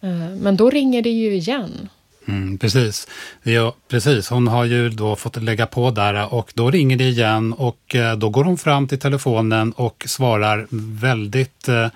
[0.00, 1.88] Eh, men då ringer det ju igen.
[2.28, 3.08] Mm, precis.
[3.42, 4.28] Ja, precis.
[4.28, 8.16] Hon har ju då fått lägga på där och då ringer det igen och eh,
[8.16, 10.66] då går hon fram till telefonen och svarar
[11.00, 11.88] väldigt eh,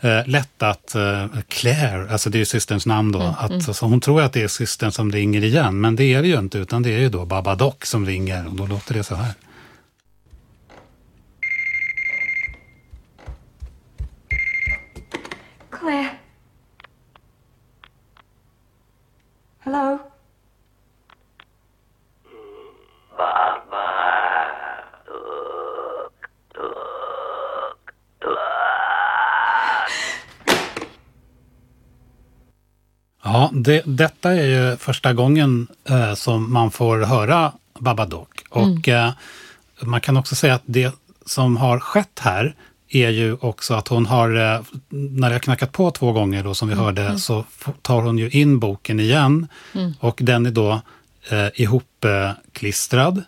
[0.00, 3.34] eh, lättat eh, Claire, alltså det är ju systerns namn då.
[3.38, 6.28] Att, så hon tror att det är systern som ringer igen, men det är det
[6.28, 9.14] ju inte utan det är ju då Babadock som ringer och då låter det så
[9.14, 9.32] här.
[15.70, 16.19] Claire.
[19.70, 19.98] Hello?
[33.22, 38.44] Ja, det, detta är ju första gången eh, som man får höra Babadook.
[38.50, 39.12] Och eh,
[39.82, 40.94] man kan också säga att det
[41.26, 42.54] som har skett här
[42.90, 46.68] är ju också att hon har, eh, när har knackat på två gånger då som
[46.68, 49.46] vi hörde, så f- tar hon ju in boken igen.
[50.00, 50.80] Och den är då
[51.30, 53.22] eh, ihopklistrad.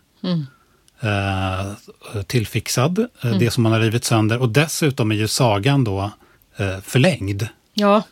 [1.01, 4.39] Eh, tillfixad, eh, det som man har rivit sönder.
[4.39, 6.11] Och dessutom är ju sagan då
[6.57, 7.49] eh, förlängd.
[7.75, 8.03] Ja.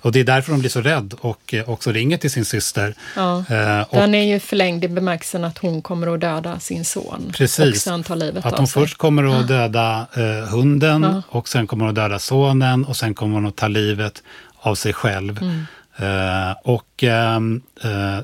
[0.00, 2.94] Och det är därför hon blir så rädd och eh, också ringer till sin syster.
[3.16, 6.84] Ja, Eh, och den är ju förlängd i bemärkelsen att hon kommer att döda sin
[6.84, 7.24] son.
[7.28, 7.82] Och Precis.
[7.82, 11.22] sen ta livet att hon först kommer att döda eh, hunden Ja.
[11.28, 14.22] och sen kommer hon att döda sonen och sen kommer hon att ta livet
[14.56, 15.38] av sig själv.
[15.42, 15.66] Mm.
[15.96, 18.18] Eh, och ehm, eh,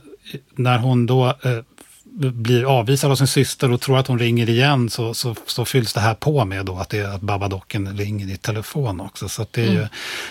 [0.56, 1.34] när hon då eh,
[2.16, 5.92] blir avvisad av sin syster och tror att hon ringer igen så, så, så fylls
[5.92, 9.28] det här på med då att, det, att Babadocken ringer i telefon också.
[9.28, 9.86] Så det, är ju,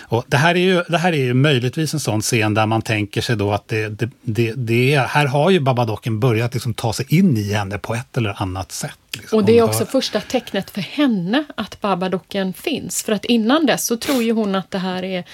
[0.08, 2.82] och det, här är ju, det här är ju möjligtvis en sån scen där man
[2.82, 6.74] tänker sig då att det, det, det, det är, här har ju Babadocken börjat liksom
[6.74, 8.98] ta sig in i henne på ett eller annat sätt.
[9.16, 9.38] Liksom.
[9.38, 13.02] Och det är också hör- första tecknet för henne att Babadocken finns.
[13.02, 15.24] För att innan dess så tror ju hon att det här är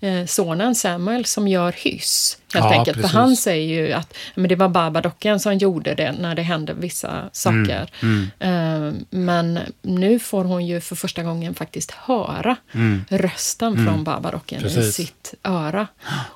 [0.00, 2.38] eh, sonen Samuel som gör hyss.
[2.54, 2.96] Helt Ja, enkelt.
[2.96, 3.12] precis.
[3.12, 6.74] För han säger ju att men det var Babadocken som gjorde det när det hände
[6.74, 7.90] vissa saker.
[8.02, 12.56] Mm, Eh, men nu får hon ju för första gången faktiskt höra
[13.08, 14.92] rösten från Babadocken i Mm.
[14.92, 15.86] Sitt öra.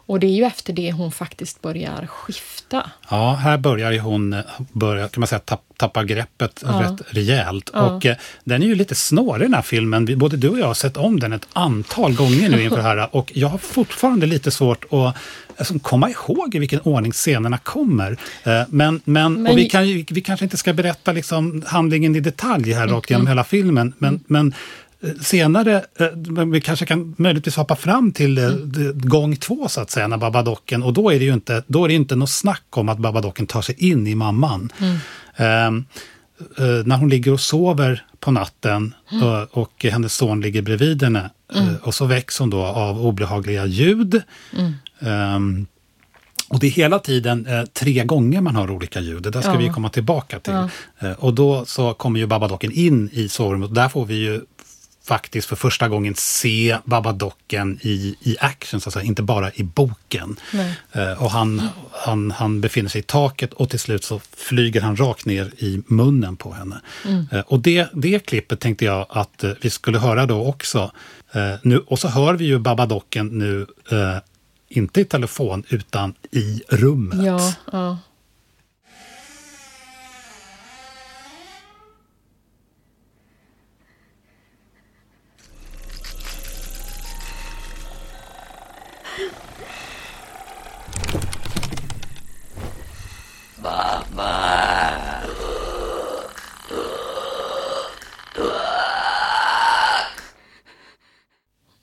[0.07, 2.91] Och det är ju efter det hon faktiskt börjar skifta.
[3.11, 4.37] Ja, här börjar ju hon
[4.73, 7.69] börja, kan man säga, tapp, tappa greppet rätt rejält.
[7.69, 10.19] Och eh, den är ju lite snårig den här filmen.
[10.19, 13.17] Både du och jag har sett om den ett antal gånger nu inför det här.
[13.17, 15.17] Och jag har fortfarande lite svårt att
[15.59, 18.17] alltså, komma ihåg i vilken ordning scenerna kommer.
[18.45, 22.21] Eh, men, men, Men- och vi, kan, vi kanske inte ska berätta liksom, handlingen i
[22.21, 23.93] detalj här rakt genom hela filmen.
[23.99, 24.55] Men, men
[25.03, 29.81] eh, senare, eh, men vi kanske kan möjligtvis hoppa fram till d- gång två så
[29.81, 32.31] att säga, när Babadocken, och då är det ju inte, då är det inte något
[32.31, 34.73] snack om att Babadocken tar sig in i mamman.
[35.37, 35.85] Ehm,
[36.59, 41.31] eh, när hon ligger och sover på natten eh, och hennes son ligger bredvid henne
[41.83, 44.23] och så väcks hon då av obehagliga ljud.
[45.01, 45.67] Ehm,
[46.49, 49.23] och det är hela tiden eh, tre gånger man hör olika ljud.
[49.23, 49.59] Det där ska Ja.
[49.59, 50.53] vi komma tillbaka till.
[50.99, 54.41] Eh, och då så kommer ju Babadocken in i sovrummet och där får vi ju
[55.05, 59.63] faktiskt för första gången se Babadocken i, i action, så att säga, inte bara i
[59.63, 60.37] boken.
[60.93, 64.97] Eh, och han, han, han befinner sig i taket och till slut så flyger han
[64.97, 66.81] rakt ner i munnen på henne.
[67.33, 70.91] Eh, och det, det klippet tänkte jag att eh, vi skulle höra då också.
[71.33, 74.17] Eh, nu, och så hör vi ju Babadocken nu eh,
[74.69, 77.25] inte i telefon utan i rummet.
[77.25, 77.99] Ja, ja.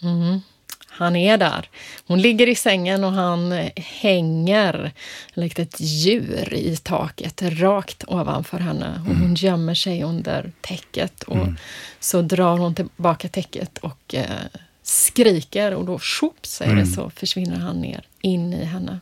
[0.06, 0.45] Mm-hmm.
[0.98, 1.70] Han är där.
[2.08, 4.92] Hon ligger i sängen och han eh, hänger
[5.34, 9.02] likt ett djur i taket rakt ovanför henne.
[9.10, 11.48] Och hon gömmer sig under täcket och
[12.00, 14.26] så drar hon tillbaka täcket och eh,
[14.84, 19.00] skriker och då tjopp säger det så försvinner han ner in i henne.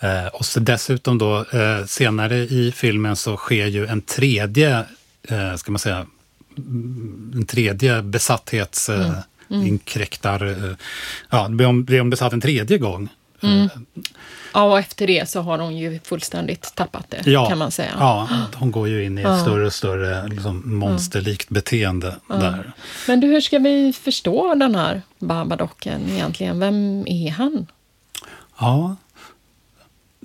[0.00, 4.84] Eh, och så dessutom då eh, senare i filmen så sker ju en tredje,
[5.28, 6.06] eh, ska man säga,
[6.56, 8.90] mm, en tredje besatthets...
[9.50, 10.46] Eh, inkräktar...
[10.46, 10.76] Eh,
[11.30, 13.08] ja, blir hon, blir hon besatt en tredje gång.
[14.54, 17.92] Ja, och efter det så har hon ju fullständigt tappat det Ja, kan man säga.
[17.98, 22.72] Ja, hon går ju in i ett större och större liksom, monsterlikt beteende där.
[23.08, 26.60] Men du, hur ska vi förstå den här Babadocken egentligen?
[26.60, 27.66] Vem är han?
[28.60, 28.96] Ja,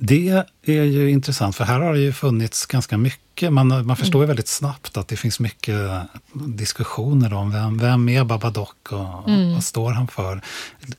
[0.06, 3.54] det är ju intressant, för här har det ju funnits ganska mycket.
[3.54, 5.92] Man, man förstår ju väldigt snabbt att det finns mycket
[6.34, 10.42] diskussioner om vem, vem är Babadook och vad står han för.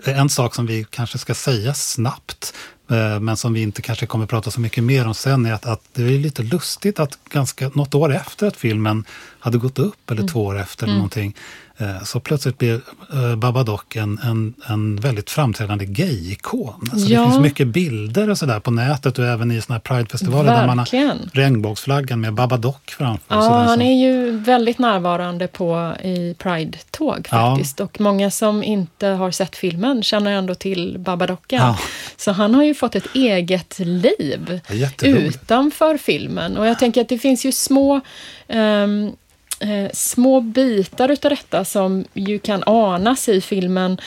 [0.04, 2.54] En sak som vi kanske ska säga snabbt,
[2.90, 5.66] eh, men som vi inte kanske kommer prata så mycket mer om sen, är att,
[5.66, 9.04] att det är lite lustigt att ganska något år efter att filmen
[9.38, 11.63] hade gått upp, eller två år efter eller någonting, eh,
[12.04, 12.80] så plötsligt blir
[13.12, 16.88] eh, Babadook en, en, en väldigt framträdande gay-ikon.
[16.92, 17.20] Alltså Ja.
[17.20, 20.66] Det finns mycket bilder och sådär på nätet och även i såna här Pride-festivaler där
[20.66, 20.88] man har
[21.36, 23.34] regnbågsflaggan med Babadook framför.
[23.34, 27.50] Ja, han är ju väldigt närvarande på i Pride-tåg Ja.
[27.54, 27.80] faktiskt.
[27.80, 31.58] Och många som inte har sett filmen känner ändå till Babadockan.
[31.60, 31.78] Ja.
[32.16, 36.56] Så han har ju fått ett eget liv Ja, utanför filmen.
[36.56, 38.00] Och jag tänker att det finns ju små
[38.48, 39.12] ehm,
[39.60, 44.00] eh, små bitar utav detta som ju kan anas i filmen.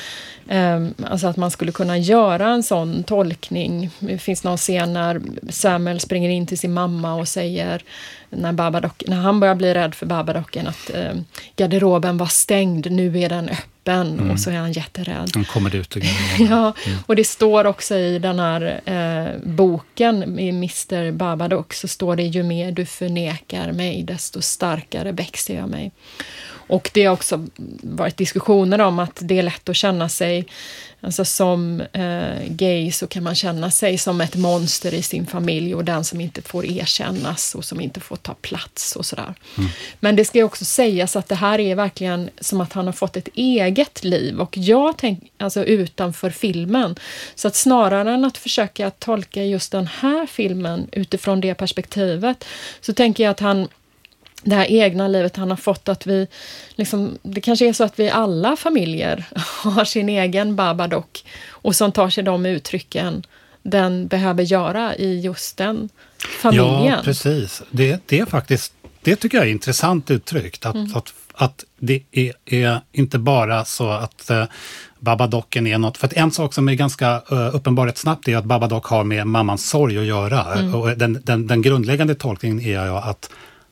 [0.48, 3.90] Eh, alltså att man skulle kunna göra en sån tolkning.
[4.00, 7.84] Det finns någon scen när Samuel springer in till sin mamma och säger
[8.30, 8.52] när,
[9.10, 11.14] när han börjar bli rädd för Babadocken att eh,
[11.56, 13.77] garderoben var stängd, nu är den öppen
[14.32, 15.32] och så är han jätterädd.
[15.34, 16.50] Han kommer ut grejen.
[16.50, 16.74] Ja,
[17.06, 22.24] och det står också i den här eh, boken i Mr Babadook så står det
[22.24, 25.92] ju mer du förnekar mig desto starkare växer jag mig.
[26.68, 27.48] Och det har också
[27.82, 30.46] varit diskussioner om att det är lätt att känna sig,
[31.02, 35.76] alltså som eh, gay så kan man känna sig som ett monster i sin familj
[35.76, 39.34] och den som inte får erkännas och som inte får ta plats och sådär.
[40.00, 42.94] Men det ska ju också sägas att det här är verkligen som att han har
[42.94, 46.96] fått ett eget eget liv och jag tänker alltså utanför filmen.
[47.36, 52.46] Så att snarare än att försöka tolka just den här filmen utifrån det perspektivet
[52.82, 53.68] så tänker jag att han
[54.50, 56.28] det här egna livet han har fått, att vi
[56.76, 59.26] liksom, det kanske är så att vi alla familjer
[59.64, 63.24] har sin egen Babadook och som tar sig de uttrycken
[63.64, 65.90] den behöver göra i just den
[66.42, 66.86] familjen.
[66.86, 67.62] Ja, precis.
[67.72, 70.66] Det, det är faktiskt, det tycker jag är intressant uttryckt.
[70.66, 70.92] Att, Mm.
[70.96, 74.44] att, att det är, är inte bara så att uh,
[75.00, 78.38] Babadocken är något, för att en sak som är ganska uh, uppenbar rätt snabbt är
[78.38, 80.54] att Babadock har med mammans sorg att göra.
[80.54, 80.76] Mm.
[80.76, 83.30] Och den, den, den grundläggande tolkningen är ju att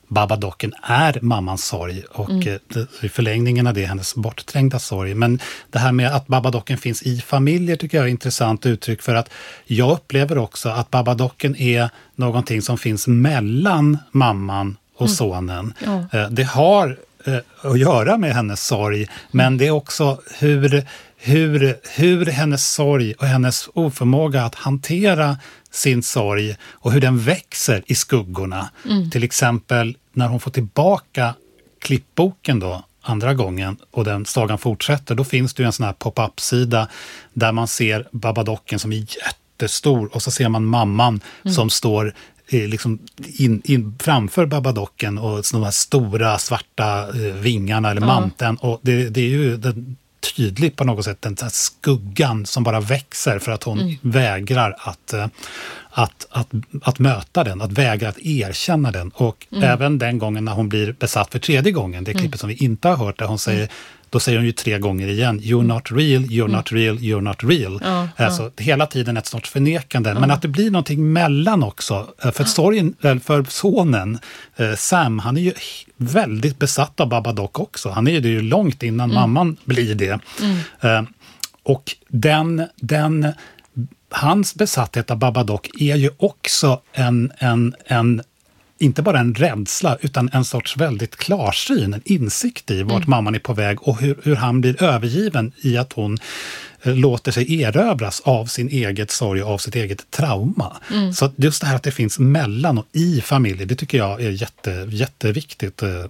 [0.08, 2.48] Babadocken är mammans sorg och Mm.
[2.48, 5.14] eh, i förlängningen av det hennes bortträngda sorg.
[5.14, 5.38] Men
[5.70, 9.14] det här med att Babadocken finns i familjer tycker jag är ett intressant uttryck för
[9.14, 9.30] att
[9.64, 15.74] jag upplever också att Babadocken är någonting som finns mellan mamman och sonen.
[15.84, 16.04] Ja.
[16.18, 20.86] Eh, Det har eh, att göra med hennes sorg, men det är också hur,
[21.16, 25.36] hur, hur hennes sorg och hennes oförmåga att hantera
[25.76, 28.70] sin sorg och hur den växer i skuggorna.
[29.10, 31.34] Till exempel när hon får tillbaka
[31.78, 35.92] klippboken då, andra gången och den sagan fortsätter, då finns det ju en sån här
[35.92, 36.88] pop-up-sida
[37.32, 41.20] där man ser Babadocken som är jättestor och så ser man mamman
[41.54, 42.14] som står
[42.48, 48.56] eh, liksom in, in framför Babadocken och de här stora svarta eh, vingarna eller manteln.
[48.56, 49.96] Och det, det är ju den,
[50.34, 55.12] tydligt på något sätt, den här skuggan som bara växer för att hon vägrar att,
[55.12, 55.26] eh,
[55.90, 56.48] att, att,
[56.82, 59.10] att möta den, att vägra att erkänna den.
[59.14, 62.54] Och även den gången när hon blir besatt för tredje gången, det klippet som vi
[62.54, 63.68] inte har hört, där hon säger
[64.10, 67.36] då säger hon ju tre gånger igen, you're not real, you're not real, you're not
[67.44, 67.80] real.
[67.84, 70.14] Ja, alltså, hela tiden ett sorts förnekande.
[70.14, 72.06] Men att det blir någonting mellan också.
[72.24, 74.18] Eh, För, sorgen, eh, för sonen,
[74.56, 75.52] eh, Sam, han är ju
[75.96, 77.90] väldigt besatt av Babadook också.
[77.90, 80.18] Han är det ju långt innan mamman blir det.
[80.80, 81.02] Eh,
[81.62, 83.32] Och den, den,
[84.10, 88.22] hans besatthet av Babadook är ju också en, en, en
[88.78, 93.38] inte bara en rädsla, utan en sorts väldigt klarsyn, en insikt i vart mamman är
[93.38, 96.18] på väg och hur, hur han blir övergiven i att hon
[96.82, 100.76] eh, låter sig erövras av sin eget sorg och av sitt eget trauma.
[101.14, 104.20] Så att just det här att det finns mellan och i familjer, det tycker jag
[104.22, 105.82] är jätte, jätteviktigt.
[105.82, 106.06] eh, eh,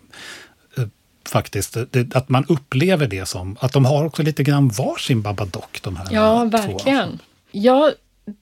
[1.28, 5.80] Faktiskt, Det- att man upplever det som att de har också lite grann varsin Babadook,
[5.82, 6.48] de här Ja, två.
[6.58, 7.18] verkligen.
[7.52, 7.92] Jag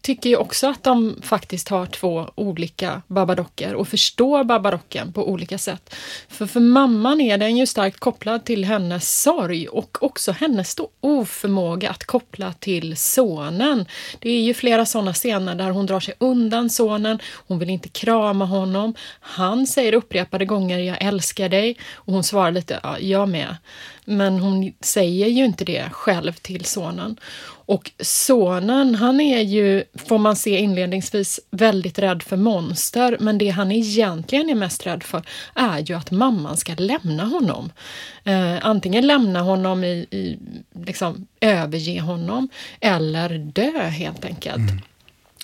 [0.02, 5.58] tycker ju också att de faktiskt har två olika babadocker och förstår babadocken på olika
[5.58, 5.94] sätt.
[6.28, 10.88] För för mamman är den ju starkt kopplad till hennes sorg och också hennes då
[11.00, 13.86] oförmåga att koppla till sonen.
[14.18, 17.88] Det är ju flera sådana scener där hon drar sig undan sonen, hon vill inte
[17.88, 18.94] krama honom.
[19.20, 23.56] Han säger upprepade gånger jag älskar dig och hon svarar lite ja, jag med.
[24.04, 27.16] Men hon säger ju inte det själv till sonen.
[27.66, 33.16] Och sonen, han är ju, får man se inledningsvis, väldigt rädd för monster.
[33.20, 35.22] Men det han egentligen är mest rädd för
[35.54, 37.72] är ju att mamman ska lämna honom.
[38.24, 40.38] Eh, antingen lämna honom i, i
[40.86, 42.48] liksom överge honom
[42.80, 44.70] eller dö helt enkelt.
[44.70, 44.80] Mm.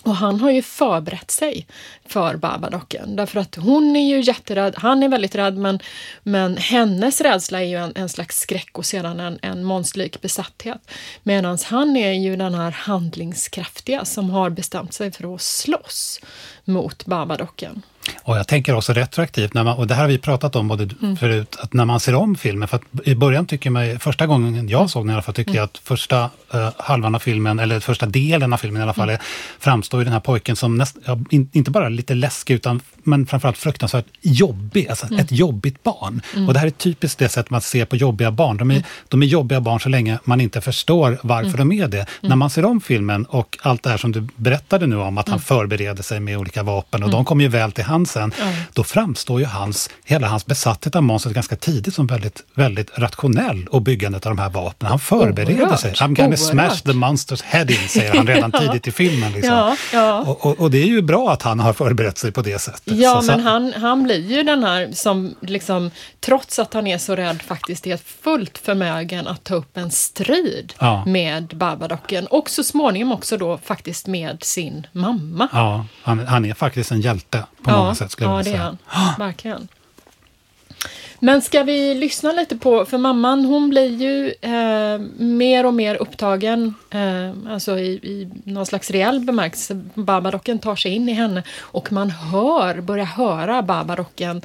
[0.03, 1.66] Och han har ju förberett sig
[2.07, 3.16] för Babadocken.
[3.16, 5.78] Därför att hon är ju jätterädd, han är väldigt rädd men,
[6.22, 10.90] men hennes rädsla är ju en, en slags skräck och sedan en, en monsterlik besatthet.
[11.22, 16.20] Medan han är ju den här handlingskraftiga som har bestämt sig för att slåss
[16.64, 17.82] mot Babadocken.
[18.22, 20.88] Och jag tänker också retroaktivt, när man, och det här har vi pratat om både
[21.02, 21.16] Mm.
[21.16, 24.68] förut, att när man ser om filmen, för att i början tycker man, första gången
[24.68, 25.56] jag såg den i alla fall, tyckte Mm.
[25.58, 29.08] jag att första eh, halvan av filmen, eller första delen av filmen i alla fall,
[29.08, 29.20] Mm.
[29.58, 33.26] framstår ju den här pojken som näst, ja, in, inte bara lite läskig, utan men
[33.26, 35.18] framförallt fruktansvärt jobbig, alltså Mm.
[35.18, 36.22] ett jobbigt barn.
[36.48, 38.56] Och det här är typiskt det sätt man ser på jobbiga barn.
[38.56, 38.86] De är, Mm.
[39.08, 42.06] de är jobbiga barn så länge man inte förstår varför de är det.
[42.20, 45.28] När man ser om filmen och allt det här som du berättade nu om, att
[45.28, 48.32] han förbereder sig med olika vapen och de kommer ju väl till hand sen,
[48.72, 53.66] då framstår ju hans, hela hans besatthet av monstret ganska tidigt som väldigt, väldigt rationell
[53.70, 54.90] och byggandet av de här vapnen.
[54.90, 55.92] Han förbereder Oerhört, sig.
[55.92, 59.32] I'm gonna smash the monster's head in, säger han redan tidigt i filmen.
[59.32, 59.55] Liksom.
[59.55, 60.18] Ja, ja.
[60.20, 62.82] Och, och, och det är ju bra att han har förberett sig på det sättet.
[62.96, 65.90] Ja, Så- men så- han, han blir ju den här som, liksom,
[66.20, 70.72] trots att han är så rädd, faktiskt är fullt förmögen att ta upp en strid
[70.78, 71.05] Ja.
[71.07, 72.26] med Babadocken.
[72.26, 75.48] Och så småningom också då faktiskt med sin mamma.
[75.53, 78.58] Ja, han, han är faktiskt en hjälte på många sätt skulle jag ja, vilja det
[78.58, 78.76] är säga.
[78.86, 79.14] han.
[79.18, 79.68] Verkligen.
[81.22, 85.94] Men ska vi lyssna lite på, för mamman hon blir ju eh, mer och mer
[85.94, 89.80] upptagen, eh, alltså i, i någon slags reell bemärkelse.
[89.94, 94.42] Barbarocken tar sig in i henne och man hör, börjar höra Barbarocken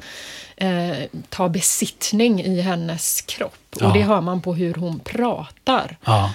[0.56, 0.96] eh,
[1.28, 3.52] ta besittning i hennes kropp.
[3.80, 3.86] Ja.
[3.86, 5.96] Och det hör man på hur hon pratar.
[6.04, 6.30] Ja.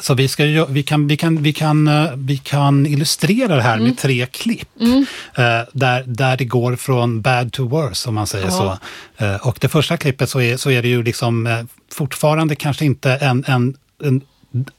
[0.00, 1.90] Så vi, ska ju, vi, kan, vi, kan, vi, kan,
[2.26, 3.84] vi kan illustrera det här Mm.
[3.88, 4.68] med tre klipp.
[4.80, 8.78] Eh, Där, där det går från bad to worse, om man säger Ja.
[9.18, 9.24] så.
[9.24, 12.84] Eh, Och det första klippet så är, så är det ju liksom eh, fortfarande kanske
[12.84, 14.20] inte en, en, en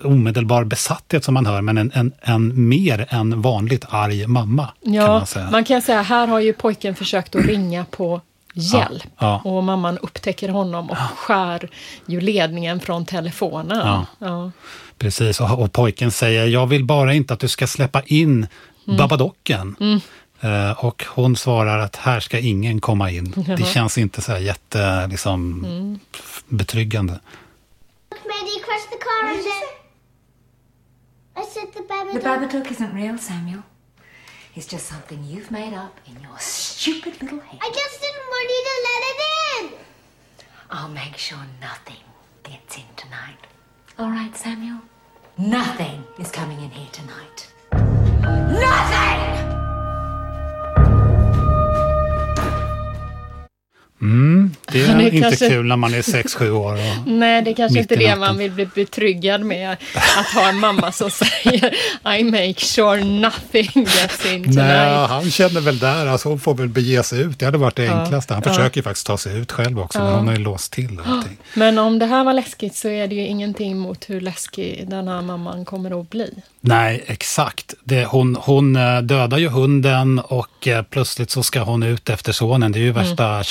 [0.04, 4.68] omedelbar besatthet som man hör, men en, en, en mer än vanligt arg mamma.
[4.84, 5.50] kan Ja, man säga.
[5.52, 8.22] man kan säga här har ju pojken försökt att ringa på
[8.54, 9.04] hjälp.
[9.20, 11.70] Ja, Och mamman upptäcker honom och skär
[12.06, 13.78] ju ledningen från telefonen.
[13.88, 14.06] Ja.
[14.20, 14.52] Ja.
[14.98, 18.48] Precis, och, och pojken säger jag vill bara inte att du ska släppa in
[18.88, 18.98] Mm.
[18.98, 19.76] Babadocken.
[20.42, 23.34] Eh, och hon svarar att här ska ingen komma in.
[23.58, 26.00] Det känns inte så här jätte, liksom, Mm.
[26.48, 27.20] betryggande.
[28.54, 29.64] You crushed the car and then...
[31.36, 33.64] I said the baby The Babadook isn't real, Samuel.
[34.56, 37.60] It's just something you've made up in your stupid little head.
[37.62, 39.20] I just didn't want you to let it
[39.74, 39.86] in.
[40.72, 42.04] I'll make sure nothing
[42.44, 43.48] gets in tonight.
[44.00, 44.80] All right, Samuel?
[45.38, 47.54] Nothing is coming in here tonight.
[47.72, 49.59] Nothing!
[54.72, 56.78] Det Han är är inte kanske- kul när man är 6-7 år.
[57.10, 59.72] Nej, det är kanske inte det man vill bli betryggad med.
[60.20, 61.76] Att ha en mamma som säger
[62.20, 65.10] I make sure nothing gets in nej, tonight.
[65.10, 67.40] han känner väl där, alltså hon får väl bege sig ut.
[67.40, 68.34] Det hade varit det Ja, enklaste.
[68.34, 68.54] Han ja.
[68.54, 71.38] försöker ju faktiskt ta sig ut själv också, men hon har ju låst till allting.
[71.54, 75.08] Men om det här var läskigt så är det ju ingenting mot hur läskig den
[75.08, 76.34] här mamman kommer att bli.
[76.62, 77.74] Nej, exakt.
[77.84, 82.32] Det, hon, hon eh, dödar ju hunden och eh, plötsligt så ska hon ut efter
[82.32, 82.72] sonen.
[82.72, 83.44] Det är ju värsta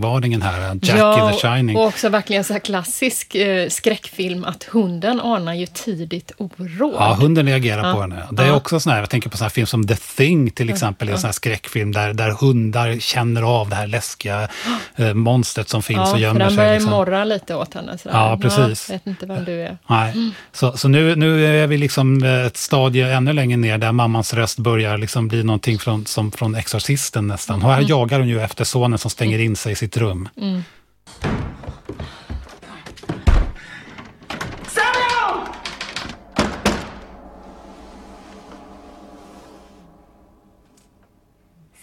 [0.00, 0.78] Shining-varningen här.
[0.82, 1.76] Jack ja, in the Shining.
[1.76, 6.94] och också verkligen så här klassisk eh, skräckfilm att hunden anar ju tidigt oråd.
[6.98, 8.22] Ja, hunden reagerar på henne.
[8.30, 8.54] Det är Ja.
[8.54, 11.18] också sån här, jag tänker på sån här film som The Thing till exempel, en
[11.18, 14.48] sån här skräckfilm där, där hundar känner av det här läskiga
[14.96, 16.56] eh, monstret som finns ja, och gömmer den sig.
[16.56, 16.90] börjar Liksom.
[16.90, 17.98] morra lite åt henne.
[17.98, 18.16] Sådär.
[18.18, 18.90] Ja, precis.
[18.90, 19.78] vet inte vem du är.
[19.86, 20.14] Nej.
[20.52, 24.34] Så, så nu, nu är vi liksom eh, ett stadie ännu längre ner där mammans
[24.34, 27.62] röst börjar liksom bli någonting från, som från Exorcisten nästan.
[27.62, 30.28] Och här jagar hon ju efter sonen som stänger in sig i sitt rum.
[30.38, 30.62] Mm.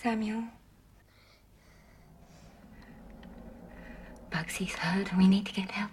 [0.01, 0.43] Samuel?
[4.31, 5.91] Bugsy's hurt and we need to get help.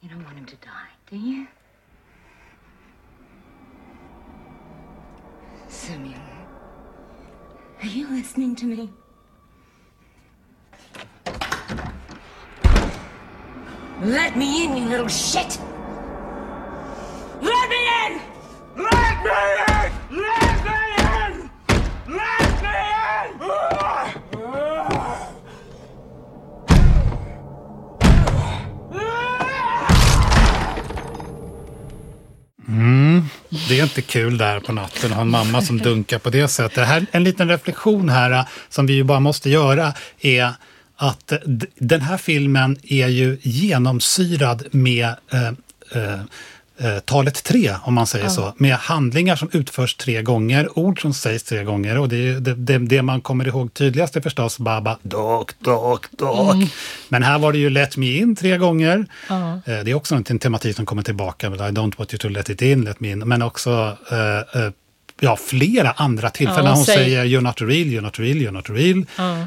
[0.00, 1.46] You don't want him to die, do you?
[5.68, 6.33] Samuel,
[7.84, 8.88] are you listening to me?
[14.00, 15.58] Let me in, you little shit!
[17.42, 18.20] Let me in!
[18.74, 19.30] Let me
[19.68, 19.92] in!
[20.16, 20.78] Let me
[21.12, 21.50] in!
[22.08, 22.74] Let me
[23.20, 24.04] in!
[32.64, 33.43] Hmm?
[33.68, 36.48] Det är inte kul där på natten att ha en mamma som dunkar på det
[36.48, 36.86] sättet.
[36.86, 40.52] Här, en liten reflektion här äh, som vi ju bara måste göra är
[40.96, 41.38] att äh,
[41.78, 45.48] den här filmen är ju genomsyrad med eh,
[46.02, 46.20] eh,
[46.78, 48.54] eh, talet tre, om man säger så.
[48.56, 51.98] Med handlingar som utförs tre gånger, ord som sägs tre gånger.
[51.98, 55.50] Och det, är ju det, det, det man kommer ihåg tydligast är förstås Baba, dok,
[55.58, 56.56] dok, dok.
[57.08, 59.06] Men här var det ju Let me in tre gånger.
[59.30, 61.46] Eh, Det är också en tematik som kommer tillbaka.
[61.46, 63.18] I don't want you to let it in, let me in.
[63.18, 64.70] Men också eh, eh,
[65.20, 66.64] ja, flera andra tillfällen.
[66.66, 69.04] Ja, hon säg- säger you're not real, you're not real, you're not real.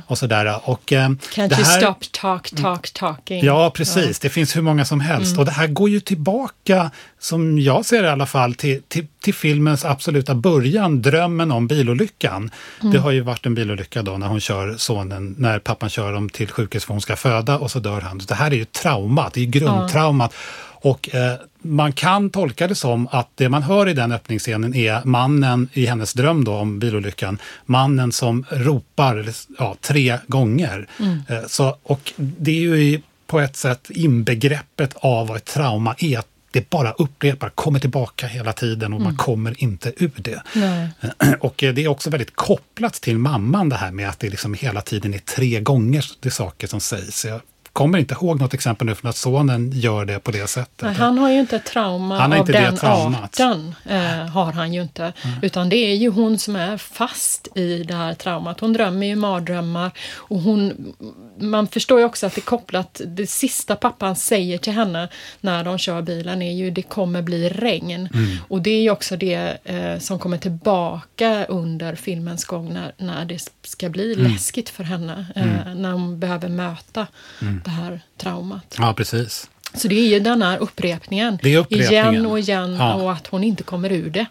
[0.07, 0.59] Och sådär.
[0.69, 3.45] Och, eh, Can't det you här- stop talk, talk, talking?
[3.45, 4.19] Ja, precis.
[4.19, 5.37] Det finns hur många som helst.
[5.37, 9.07] Och det här går ju tillbaka, som jag ser det i alla fall, till, till,
[9.21, 12.51] till filmens absoluta början, drömmen om bilolyckan.
[12.81, 16.29] Det har ju varit en bilolycka då när hon kör sonen, när pappan kör dem
[16.29, 18.17] till sjukhus för hon ska föda och så dör han.
[18.27, 20.33] Det här är ju traumat, det är ju grundtraumat.
[20.81, 25.01] Och eh, man kan tolka det som att det man hör i den öppningsscenen är
[25.05, 30.87] mannen i hennes dröm då om bilolyckan, mannen som ropar ja, tre gånger.
[31.29, 35.95] Eh, så, och det är ju i- på ett sätt inbegreppet av vad ett trauma
[35.99, 36.19] är.
[36.19, 40.41] Att det bara upprepar, kommer tillbaka hela tiden och man kommer inte ur det.
[40.55, 40.89] Nej.
[41.39, 44.53] Och eh, det är också väldigt kopplat till mamman det här med att det liksom
[44.53, 47.25] hela tiden är tre gånger det saker som sägs.
[47.25, 47.41] Jag
[47.77, 50.81] kommer inte ihåg något exempel nu från att sonen gör det på det sättet.
[50.81, 53.23] Nej, han har ju inte trauma Han av inte den traumat.
[53.23, 53.75] arten.
[53.85, 55.13] Eh, har han ju inte.
[55.41, 58.59] Utan det är ju hon som är fast i det här traumat.
[58.59, 59.91] Hon drömmer ju mardrömmar.
[60.15, 60.93] Och hon,
[61.39, 65.09] man förstår ju också att det är kopplat, det sista pappan säger till henne
[65.41, 68.09] när de kör bilen är ju det kommer bli regn.
[68.13, 68.37] Mm.
[68.47, 73.25] Och det är ju också det eh, som kommer tillbaka under filmens gång när, när
[73.25, 74.31] det ska bli Mm.
[74.31, 75.25] läskigt för henne.
[75.35, 77.07] Eh, När hon behöver möta
[77.41, 78.75] Mm det här traumat.
[78.79, 79.49] Ja, precis.
[79.73, 81.33] Så det är ju den här upprepningen.
[81.33, 81.91] Upprepningen.
[81.91, 82.93] Igen och igen Ja.
[82.93, 84.25] och att hon inte kommer ur det.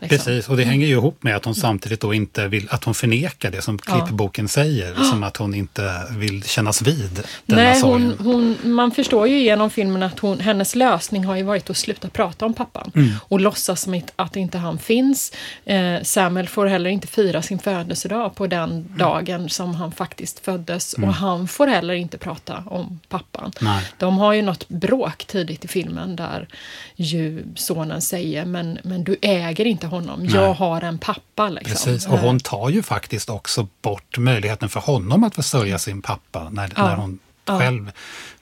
[0.00, 0.18] liksom.
[0.18, 2.94] Precis, och det hänger ju ihop med att hon samtidigt då inte vill, att hon
[2.94, 3.92] förnekar det som Ja.
[4.06, 8.14] klippboken säger, som att hon inte vill kännas vid denna Nej, sorgen.
[8.18, 11.76] hon, hon, man förstår ju genom filmen att hon, hennes lösning har ju varit att
[11.76, 13.10] sluta prata om pappan Mm.
[13.28, 15.32] och låtsas som att, inte han finns.
[15.64, 18.84] Eh, Samuel får heller inte fira sin födelsedag på den Mm.
[18.98, 23.52] dagen som han faktiskt föddes och han får heller inte prata om pappan.
[23.60, 23.82] Nej.
[23.98, 26.48] De har ju något bråk tidigt i filmen där
[26.96, 31.48] ju sonen säger men, men du äger inte honom, jag har en pappa.
[31.48, 31.70] Liksom.
[31.72, 36.02] Precis, och hon tar ju faktiskt också bort möjligheten för honom att få sörja sin
[36.02, 36.86] pappa när, Ja.
[36.88, 37.58] när hon Ja.
[37.58, 37.90] själv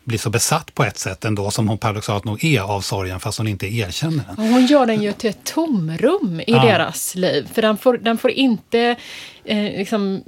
[0.04, 3.38] blir så besatt på ett sätt ändå som hon paradoxalt nog är av sorgen fast
[3.38, 4.36] hon inte erkänner den.
[4.44, 6.62] Och hon gör den ju till ett tomrum i Ja.
[6.64, 7.48] deras liv.
[7.54, 8.96] För den får, den får inte
[9.44, 10.22] eh, liksom,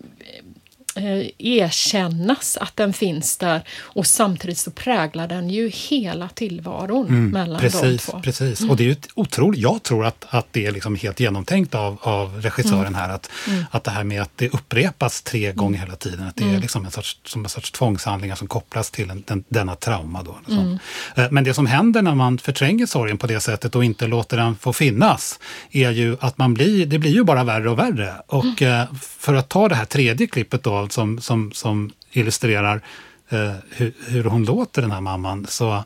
[0.97, 7.49] eh, erkännas att den finns där och samtidigt så präglar den ju hela tillvaron mellan
[7.49, 8.21] Mm, Precis, de två.
[8.23, 8.61] precis.
[8.71, 11.99] och det är ju otroligt, jag tror att, att det är liksom helt genomtänkt av,
[12.03, 12.95] av regissören Mm.
[12.95, 13.31] här, att,
[13.71, 16.57] att det här med att det upprepas tre gånger hela tiden, att det Mm.
[16.57, 20.23] är liksom en sorts, som en sorts tvångshandlingar som kopplas till en, den, denna trauma.
[20.23, 20.79] Då, liksom.
[21.17, 21.35] Mm.
[21.35, 24.57] Men det som händer när man förtränger sorgen på det sättet och inte låter den
[24.57, 25.39] få finnas,
[25.71, 28.15] är ju att man blir, det blir ju bara värre och värre.
[28.27, 28.81] Och Mm.
[28.81, 32.83] eh, för att ta det här tredje klippet då, som, som, som illustrerar
[33.29, 35.85] eh, hur, hur hon låter den här mamman, så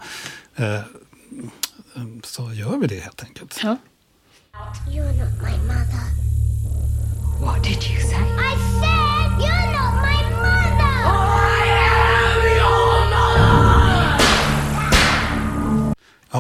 [0.57, 0.81] eh,
[2.23, 3.61] så gör vi det helt enkelt.
[3.63, 3.77] Ja.
[4.89, 6.07] You're not my mother.
[7.41, 8.17] What did you say?
[8.17, 9.06] I said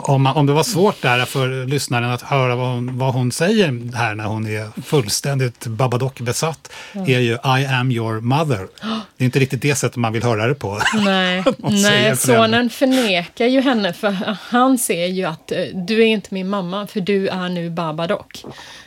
[0.04, 3.32] Om, man, om det var svårt där för lyssnaren att höra vad hon, vad hon
[3.32, 8.68] säger här när hon är fullständigt Babadook-besatt, är ju I am your mother.
[9.16, 10.80] Det är inte riktigt det sättet man vill höra det på.
[10.94, 16.34] Nej, nej sonen förnekar ju henne för han ser ju att eh, du är inte
[16.34, 18.44] min mamma för du är nu Babadook.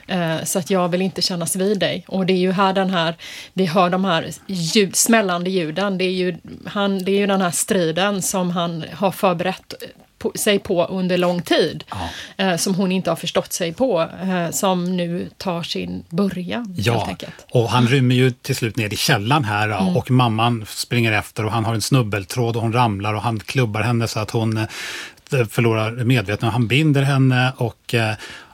[0.07, 2.05] Eh, så att jag vill inte kännas vid dig.
[2.07, 3.15] Och det är ju här den här,
[3.53, 5.97] vi hör de här ljud, smällande ljuden.
[5.97, 9.73] Det är, ju, han, det är ju den här striden som han har förberett
[10.19, 11.83] på, sig på under lång tid.
[12.37, 14.01] Eh, som hon inte har förstått sig på.
[14.01, 17.15] Eh, som nu tar sin början Ja,
[17.51, 19.97] och han rymmer ju till slut ner i källaren här Mm.
[19.97, 23.81] och mamman springer efter och han har en snubbeltråd och hon ramlar och han klubbar
[23.81, 26.53] henne så att hon eh, förlorar medvetandet.
[26.53, 28.13] Han binder henne och, eh,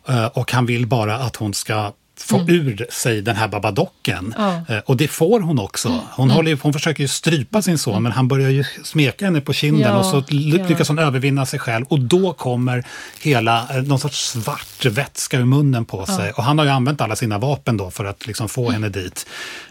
[0.09, 4.17] eh, och han vill bara att hon ska få ur sig den här babadocken.
[4.17, 4.33] Mm.
[4.37, 4.49] Ja.
[4.51, 4.63] Mm.
[4.67, 6.01] Eh, Och det får hon också.
[6.11, 9.41] Hon, håller, ju- hon försöker ju strypa sin son men han börjar ju smeka henne
[9.41, 10.67] på kinden Ja, och så ly- ja.
[10.67, 12.83] lyckas hon övervinna sig själv och då kommer
[13.21, 16.31] hela, eh, någon sorts svart vätska ur munnen på sig.
[16.31, 19.25] Och han har ju använt alla sina vapen då för att liksom få henne dit.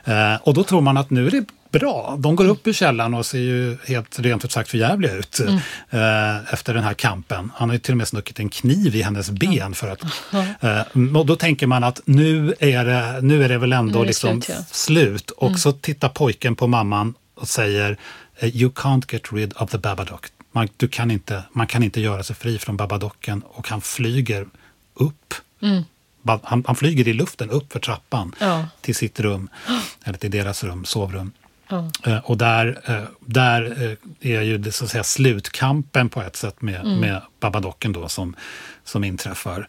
[0.04, 1.44] Eh, och då tror man att nu är det
[1.78, 2.16] bra.
[2.18, 5.40] De går upp ur källaren och ser ju helt rent ut sagt förjävliga ut
[5.90, 7.50] eh, efter den här kampen.
[7.54, 10.02] Han har ju till och med snuckit en kniv i hennes ben för att...
[10.60, 14.06] Eh, och då tänker man att nu är det, nu är det väl ändå det
[14.06, 14.64] liksom slut, ja.
[14.70, 15.30] slut.
[15.30, 17.96] Och så tittar pojken på mamman och säger
[18.36, 20.26] eh, You can't get rid of the Babadook.
[20.52, 24.46] Man, du kan inte, man kan inte göra sig fri från Babadocken och han flyger
[24.94, 25.34] upp.
[26.42, 28.66] Han, han flyger i luften upp för trappan Ja.
[28.80, 29.48] till sitt rum,
[30.04, 31.32] eller till deras rum, sovrum.
[31.68, 31.90] Ja.
[32.06, 33.62] Eh, och där, eh, där
[34.22, 36.96] eh, är ju det, så att säga slutkampen på ett sätt med, Mm.
[37.00, 38.36] med Babadocken då som,
[38.84, 39.68] som inträffar.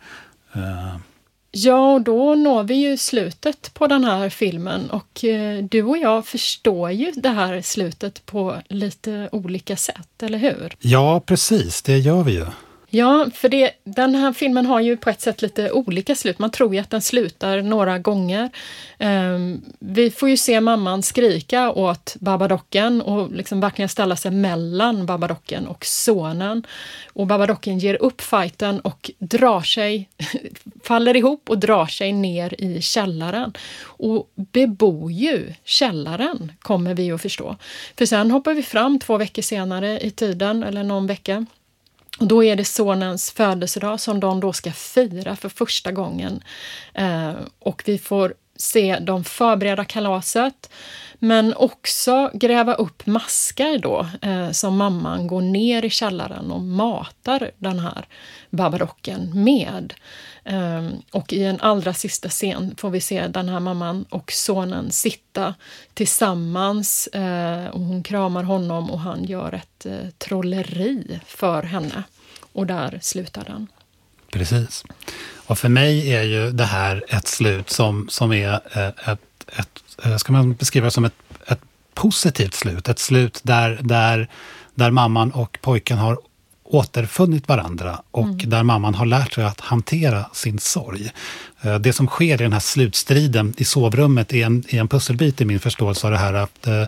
[1.52, 5.20] Ja, och då når vi ju slutet på den här filmen och
[5.70, 10.76] du och jag förstår ju det här slutet på lite olika sätt, eller hur?
[10.80, 12.46] ja, precis, det gör vi ju.
[12.96, 16.40] Ja, för det, den här filmen har ju på ett sätt lite olika slut.
[16.40, 18.50] Man tror ju att den slutar några gånger.
[19.00, 25.06] Um, vi får ju se mamman skrika åt Babadocken och liksom verkligen ställa sig mellan
[25.06, 26.64] Babadocken och sonen.
[27.14, 30.10] Och Babadocken ger upp fighten och drar sig,
[30.84, 33.54] faller ihop och drar sig ner i källaren.
[33.82, 37.56] Och bebor ju källaren, kommer vi att förstå.
[37.98, 41.46] För sen hoppar vi fram två veckor senare i tiden, eller någon vecka.
[42.20, 46.44] Och då är det sonens födelsedag som de då ska fira för första gången.
[46.94, 50.70] Eh, och vi får se de förbereda kalaset,
[51.20, 57.52] men också gräva upp maskar då eh, som mamman går ner i källaren och matar
[57.58, 58.06] den här
[58.50, 59.94] babarocken med.
[60.50, 64.92] Um, och i en allra sista scen får vi se den här mamman och sonen
[64.92, 65.56] sitta
[65.94, 67.10] tillsammans.
[67.16, 72.04] Uh, och hon kramar honom och han gör ett uh, trolleri för henne.
[72.54, 73.68] Och där slutar den.
[74.36, 74.84] Precis.
[75.48, 79.20] Och för mig är ju det här ett slut som, som är uh, ett,
[79.58, 81.14] ett, ska man beskriva som ett,
[81.48, 81.62] ett
[81.94, 82.90] positivt slut.
[82.90, 84.30] Ett slut där, där,
[84.74, 86.20] där mamman och pojken har
[86.64, 88.50] återfunnit varandra och mm.
[88.50, 91.12] där mamman har lärt sig att hantera sin sorg.
[91.66, 95.42] Eh, det som sker i den här slutstriden i sovrummet är en, är en pusselbit
[95.42, 96.34] i min förståelse av det här.
[96.34, 96.84] Att, eh,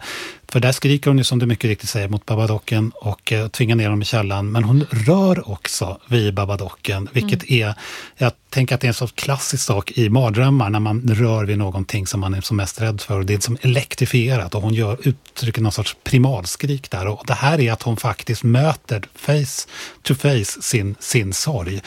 [0.48, 3.76] för där skriker hon ju som du mycket riktigt säger mot Babadocken och eh, tvingar
[3.76, 4.52] ner honom i källan.
[4.52, 7.70] Men hon rör också vid Babadocken, vilket mm.
[7.70, 7.76] är,
[8.18, 11.58] jag tänker att det är en sorts klassisk sak i mardrömmar när man rör vid
[11.58, 13.20] någonting som man är som mest rädd för.
[13.20, 17.08] Och det är som elektrifierat och hon gör, uttrycker någon sorts primalskrik där.
[17.08, 19.68] Och det här är att hon faktiskt möter face
[20.02, 21.82] to face sin, sin sorg.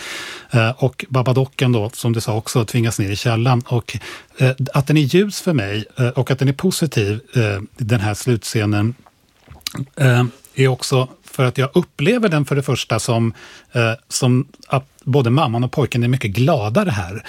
[0.76, 3.62] Och Babadocken då, som du sa också, tvingas ner i källan.
[3.66, 3.97] Och
[4.39, 8.01] eh, att den är ljus för mig eh, och att den är positiv, eh, den
[8.01, 8.95] här slutscenen,
[9.97, 10.24] eh,
[10.55, 13.35] är också för att jag upplever den för det första som,
[13.72, 17.24] eh, som att både mamman och pojken är mycket gladare här.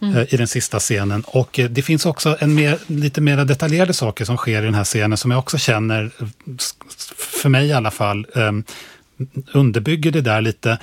[0.00, 0.16] Mm.
[0.16, 1.22] Eh, i den sista scenen.
[1.26, 4.84] Och det finns också en mer, lite mer detaljerade saker som sker i den här
[4.84, 6.10] scenen som jag också känner,
[7.42, 8.26] för mig i alla fall,
[9.52, 10.78] underbygger det där lite.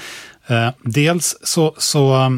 [0.83, 2.31] Dels så, så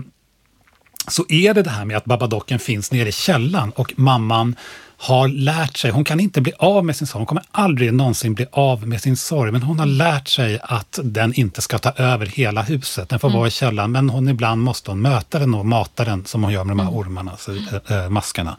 [1.08, 4.56] så är det det här med att Babadocken finns nere i källan och mamman
[5.04, 8.34] har lärt sig, hon kan inte bli av med sin sorg, hon kommer aldrig någonsin
[8.34, 11.92] bli av med sin sorg, men hon har lärt sig att den inte ska ta
[11.92, 13.10] över hela huset.
[13.10, 13.38] Den får mm.
[13.38, 16.54] vara i källaren, men hon ibland måste hon möta den och mata den som hon
[16.54, 17.00] gör med de här mm.
[17.00, 17.52] ormarna, så,
[17.94, 18.52] äh, maskarna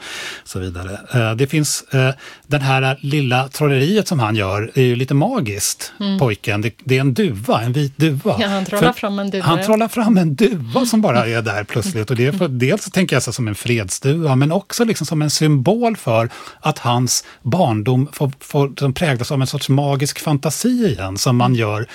[0.42, 0.98] och så vidare.
[1.14, 2.14] Äh, det finns äh,
[2.46, 6.18] den här lilla trolleriet som han gör, är ju lite magiskt, mm.
[6.18, 6.60] pojken.
[6.60, 8.36] Det, det, är en duva, en vit duva.
[8.40, 9.46] Ja, han trollar För, fram en duva.
[9.46, 12.10] Han trollar fram en duva som bara är där plötsligt.
[12.10, 15.22] Och det är för, dels tänker jag så som en fredsduva, men också liksom som
[15.22, 16.30] en symbol för
[16.60, 21.86] att hans barndom får, får, präglas av en sorts magisk fantasi igen, som man gör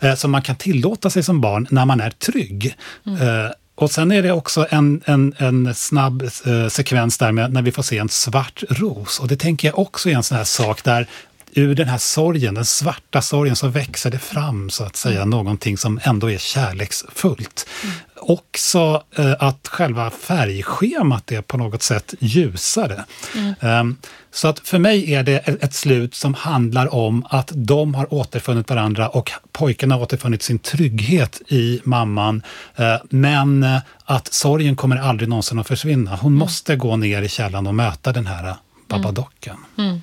[0.00, 2.76] eh, som man kan tillåta sig som barn när man är trygg.
[3.06, 3.44] Mm.
[3.44, 7.62] Eh, och sen är det också en, en, en snabb eh, sekvens där med när
[7.62, 9.20] vi får se en svart ros.
[9.20, 11.06] Och det tänker jag också är en sån här sak där
[11.54, 15.30] ur den här sorgen, den svarta sorgen, så växer det fram så att säga mm.
[15.30, 17.66] någonting som ändå är kärleksfullt.
[17.82, 17.94] Mm.
[18.16, 23.04] Också eh, att själva färgschemat är på något sätt ljusare.
[23.34, 23.80] Mm.
[23.80, 23.96] Um,
[24.32, 28.70] så att för mig är det ett slut som handlar om att de har återfunnit
[28.70, 32.42] varandra och pojken har återfunnit sin trygghet i mamman.
[32.80, 36.10] Uh, men uh, att sorgen kommer aldrig någonsin att försvinna.
[36.16, 36.38] Hon mm.
[36.38, 38.54] måste gå ner i källan och möta den här
[38.88, 39.56] babadockan.
[39.78, 40.00] Mm.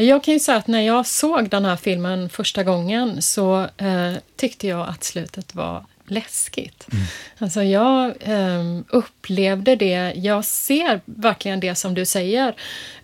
[0.00, 4.12] Jag kan ju säga att när jag såg den här filmen första gången så eh,
[4.36, 6.86] tyckte jag att slutet var läskigt.
[6.92, 7.04] Mm.
[7.38, 12.48] Alltså jag eh, upplevde det, jag ser verkligen det som du säger,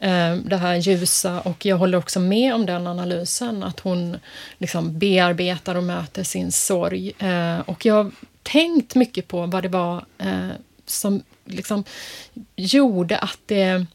[0.00, 4.16] eh, det här ljusa och jag håller också med om den analysen, att hon
[4.58, 7.12] liksom bearbetar och möter sin sorg.
[7.18, 8.10] Eh, och jag har
[8.42, 10.48] tänkt mycket på vad det var eh,
[10.86, 11.84] som liksom
[12.56, 13.86] gjorde att det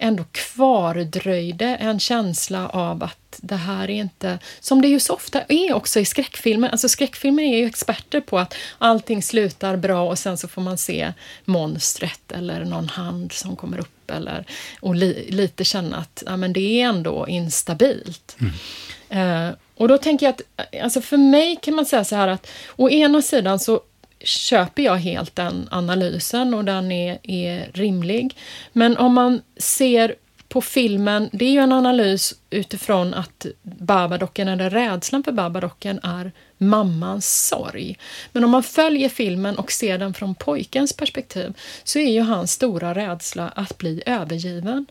[0.00, 5.42] ändå kvardröjde en känsla av att det här är inte, som det ju så ofta
[5.48, 10.18] är också i skräckfilmer, alltså skräckfilmer är ju experter på att allting slutar bra och
[10.18, 11.12] sen så får man se
[11.44, 14.44] monstret eller någon hand som kommer upp eller,
[14.80, 18.36] och li, lite känna att ja, men det är ändå instabilt.
[18.40, 19.48] Mm.
[19.48, 22.46] Uh, och då tänker jag att, alltså för mig kan man säga så här att
[22.76, 23.80] å ena sidan så
[24.24, 28.36] köper jag helt den analysen och den är, är rimlig.
[28.72, 30.14] Men om man ser
[30.48, 36.32] på filmen, det är ju en analys utifrån att Babadocken, eller rädslan för Babadocken, är
[36.58, 37.98] mammans sorg.
[38.32, 41.54] Men om man följer filmen och ser den från pojkens perspektiv
[41.84, 44.86] så är ju hans stora rädsla att bli övergiven.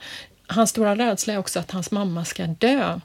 [0.48, 3.00] Hans stora rädsla är också att hans mamma ska dö.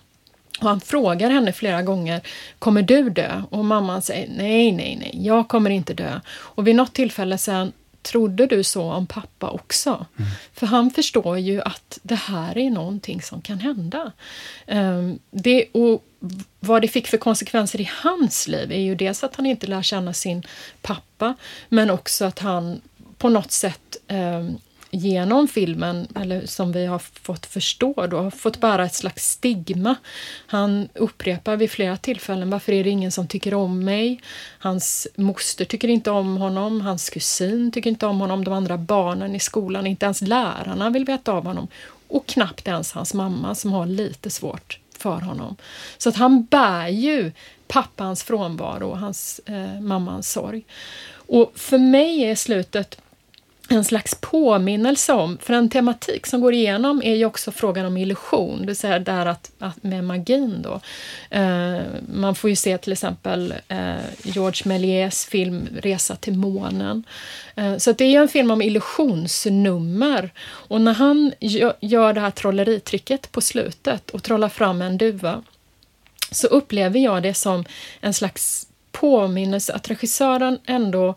[0.64, 2.20] Och han frågar henne flera gånger,
[2.58, 3.42] kommer du dö?
[3.50, 6.20] Och mamman säger, nej, nej, nej, jag kommer inte dö.
[6.30, 10.06] Och vid något tillfälle sen trodde du så om pappa också?
[10.18, 10.30] Mm.
[10.52, 14.12] För han förstår ju att det här är någonting som kan hända.
[14.66, 16.04] Um, det, och
[16.60, 19.82] vad det fick för konsekvenser i hans liv är ju dels att han inte lär
[19.82, 20.42] känna sin
[20.82, 21.34] pappa,
[21.68, 22.80] men också att han
[23.18, 24.58] på något sätt um,
[24.94, 29.94] genom filmen, eller som vi har fått förstå då, har fått bära ett slags stigma.
[30.46, 34.20] Han upprepar vid flera tillfällen varför är det ingen som tycker om mig?
[34.58, 39.34] Hans moster tycker inte om honom, hans kusin tycker inte om honom, de andra barnen
[39.34, 41.68] i skolan, inte ens lärarna vill veta av honom.
[42.08, 45.56] Och knappt ens hans mamma som har lite svårt för honom.
[45.98, 47.32] Så att han bär ju
[47.68, 50.64] pappans frånvaro och hans eh, mammans sorg.
[51.12, 52.98] Och för mig är slutet
[53.68, 57.96] en slags påminnelse om, för en tematik som går igenom är ju också frågan om
[57.96, 60.80] illusion, det vill säga där att, att med magin då.
[61.30, 61.80] Eh,
[62.14, 67.04] man får ju se till exempel eh, George Méliès film Resa till månen.
[67.54, 70.30] Eh, så det är ju en film om illusionsnummer.
[70.44, 75.42] Och när han gör, gör det här trolleritricket på slutet och trollar fram en duva
[76.30, 77.64] så upplever jag det som
[78.00, 81.14] en slags påminnelse att regissören ändå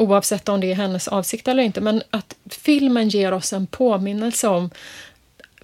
[0.00, 4.48] oavsett om det är hennes avsikt eller inte, men att filmen ger oss en påminnelse
[4.48, 4.70] om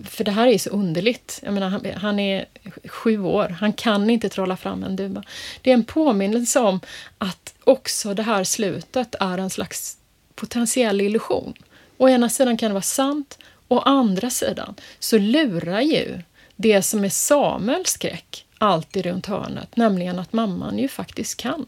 [0.05, 1.41] för det här är ju så underligt.
[1.43, 2.47] Jag menar, han, han, är
[2.85, 5.23] sju år, han kan inte trolla fram en duva.
[5.63, 6.81] Det är en påminnelse om
[7.19, 9.97] att också det här slutet är en slags
[10.35, 11.55] potentiell illusion.
[11.97, 16.21] Å ena sidan kan det vara sant, å andra sidan så lurar ju
[16.57, 21.67] det som är Samuels skräck alltid runt hörnet, nämligen att mamman ju faktiskt kan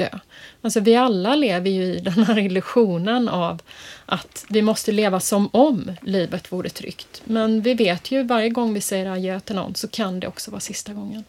[0.00, 0.18] dö.
[0.62, 3.62] Alltså vi alla lever ju i den här illusionen av
[4.06, 7.22] att vi måste leva som om livet vore tryggt.
[7.24, 10.50] Men vi vet ju varje gång vi säger adjö till någon så kan det också
[10.50, 11.24] vara sista gången.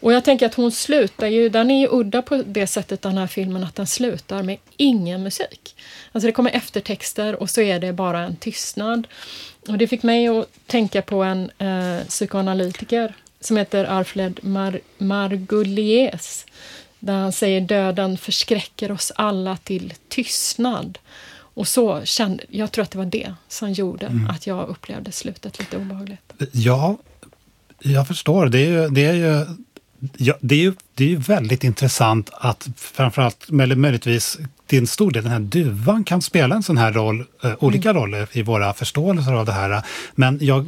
[0.00, 3.18] Och jag tänker att hon slutar ju, den är ju udda på det sättet den
[3.18, 5.76] här filmen att den slutar med ingen musik.
[6.12, 9.06] Alltså det kommer eftertexter och så är det bara en tystnad.
[9.68, 16.46] Och det fick mig att tänka på en eh, psykoanalytiker som heter Alfred Mar Margulies
[17.04, 20.98] där han säger döden förskräcker oss alla till tystnad.
[21.36, 24.30] Och så kände, jag tror att det var det som gjorde mm.
[24.30, 26.32] att jag upplevde slutet lite obehagligt.
[26.52, 26.96] Ja,
[27.78, 28.46] jag förstår.
[28.46, 29.46] Det är ju, det är ju,
[30.16, 34.86] ja, det är ju, det är ju väldigt intressant att framförallt, eller möjligtvis till en
[34.86, 38.02] stor del, den här duvan kan spela en sån här roll, eh, olika mm.
[38.02, 39.82] roller i våra förståelser av det här.
[40.14, 40.66] Men jag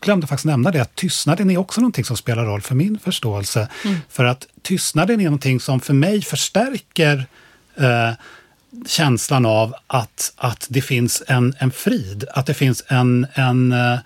[0.00, 3.68] glömde faktiskt nämna det, att tystnaden är också någonting som spelar roll för min förståelse.
[3.84, 3.96] Mm.
[4.08, 7.26] För att tystnaden är någonting som för mig förstärker
[7.76, 8.10] eh,
[8.86, 13.98] känslan av att, att det finns en, en frid, att det finns en, en Eh,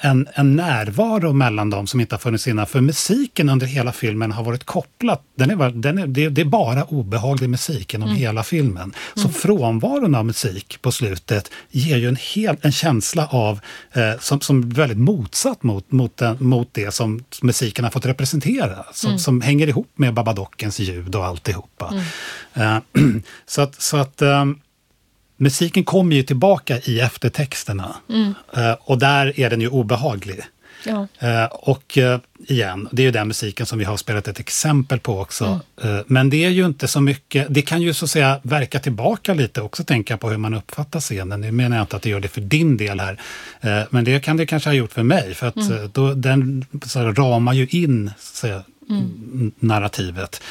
[0.00, 2.66] en, en närvaro mellan dem som inte har funnits innan.
[2.66, 5.18] För musiken under hela filmen har varit kopplad.
[5.36, 8.20] Den är, den är, det, det är bara obehaglig musik genom mm.
[8.20, 8.94] hela filmen.
[9.14, 9.32] Så mm.
[9.32, 13.60] frånvaron av musik på slutet ger ju en, hel, en känsla av,
[13.92, 18.84] eh, som, som väldigt motsatt mot, mot, den, mot det som musiken har fått representera.
[18.92, 19.18] Som, mm.
[19.18, 21.94] som hänger ihop med Babadockens ljud och alltihopa.
[22.54, 22.82] Mm.
[22.94, 23.02] Eh,
[23.46, 24.60] så att, så att um,
[25.36, 27.96] musiken kommer ju tillbaka i eftertexterna.
[28.08, 28.34] Mm.
[28.56, 30.40] Uh, och där är den ju obehaglig.
[30.86, 31.06] Ja.
[31.22, 32.18] Uh, och uh,
[32.48, 35.60] igen, det är ju den musiken som vi har spelat ett exempel på också.
[35.82, 36.04] Mm.
[36.06, 39.34] men det är ju inte så mycket, det kan ju så att säga verka tillbaka
[39.34, 41.40] lite också, tänka på hur man uppfattar scenen.
[41.40, 43.20] Nu menar jag inte att det gör det för din del här,
[43.90, 45.90] men det kan det kanske ha gjort för mig, för att mm.
[45.92, 49.52] då, den så här, ramar ju in så säga, mm.
[49.58, 50.42] narrativet.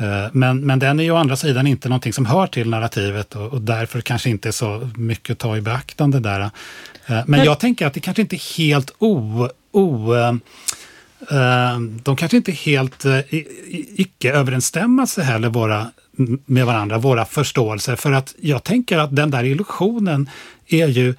[0.00, 3.36] Eh, men, men den är ju å andra sidan inte någonting som hör till narrativet
[3.36, 6.40] och, och därför kanske inte är så mycket att ta i beaktande där.
[6.40, 6.50] Eh,
[7.06, 9.48] men, men jag tänker att det kanske inte är helt o...
[9.72, 10.32] o eh,
[12.02, 13.04] de kanske inte är helt
[13.96, 15.90] icke-överensstämmelse heller, våra,
[16.46, 17.96] med varandra, våra förståelser.
[17.96, 20.30] För att jag tänker att den där illusionen
[20.66, 21.14] är ju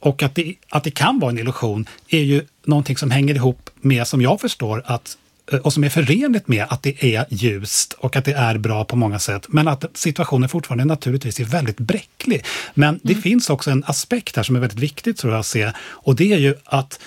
[0.00, 3.70] och att det, att det kan vara en illusion är ju någonting som hänger ihop
[3.80, 5.18] med, som jag förstår, att
[5.62, 8.96] och som är förenligt med att det är ljust och att det är bra på
[8.96, 9.46] många sätt.
[9.48, 12.44] Men att situationen fortfarande naturligtvis är väldigt bräcklig.
[12.74, 13.00] Men mm.
[13.02, 15.72] det finns också en aspekt här som är väldigt viktig tror jag att se.
[15.78, 17.00] Och det är ju att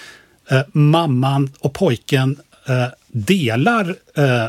[0.49, 4.47] eh, mamman och pojken eh, delar eh,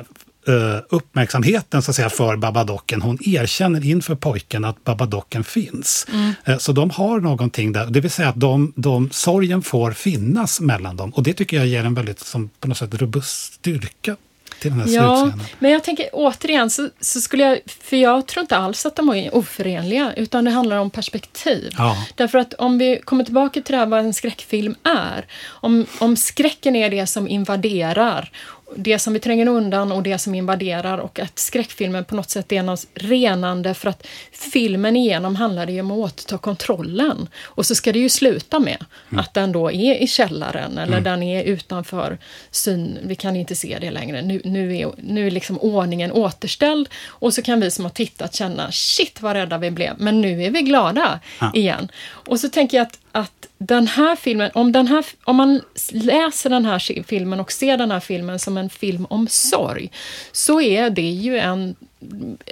[0.48, 3.02] Eh, uppmärksamheten så att säga, för Babadocken.
[3.02, 6.06] Hon erkänner inför pojken att Babadocken finns.
[6.12, 6.32] Mm.
[6.44, 10.60] Eh, så de har någonting där, det vill säga att de, de, sorgen får finnas
[10.60, 11.10] mellan dem.
[11.10, 14.16] Och det tycker jag ger en väldigt som, på något sätt robust styrka
[14.60, 15.32] till den här ja.
[15.58, 19.08] Men jag tänker återigen, så, så, skulle jag, för jag tror inte alls att de
[19.08, 21.74] är oförenliga, utan det handlar om perspektiv.
[21.78, 22.06] Ja.
[22.14, 26.16] Därför att om vi kommer tillbaka till det här vad en skräckfilm är, om, om
[26.16, 28.30] skräcken är det som invaderar
[28.76, 32.52] det som vi tränger undan och det som invaderar och att skräckfilmen på något sätt
[32.52, 37.28] är något renande för att filmen igenom handlar det ju om att återta kontrollen.
[37.42, 39.20] Och så ska det ju sluta med mm.
[39.20, 41.04] att den då är i källaren eller mm.
[41.04, 42.18] den är utanför
[42.50, 44.22] syn, vi kan inte se det längre.
[44.22, 48.34] Nu, nu, är, nu är liksom ordningen återställd och så kan vi som har tittat
[48.34, 51.50] känna shit vad rädda vi blev, men nu är vi glada ja.
[51.54, 51.88] igen.
[52.08, 56.50] Och så tänker jag att, att den här filmen, om, den här, om man läser
[56.50, 59.90] den här filmen och ser den här filmen som en film om sorg,
[60.32, 61.76] så är det ju en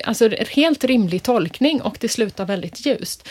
[0.05, 3.29] alltså, helt rimlig tolkning och det slutar väldigt ljust.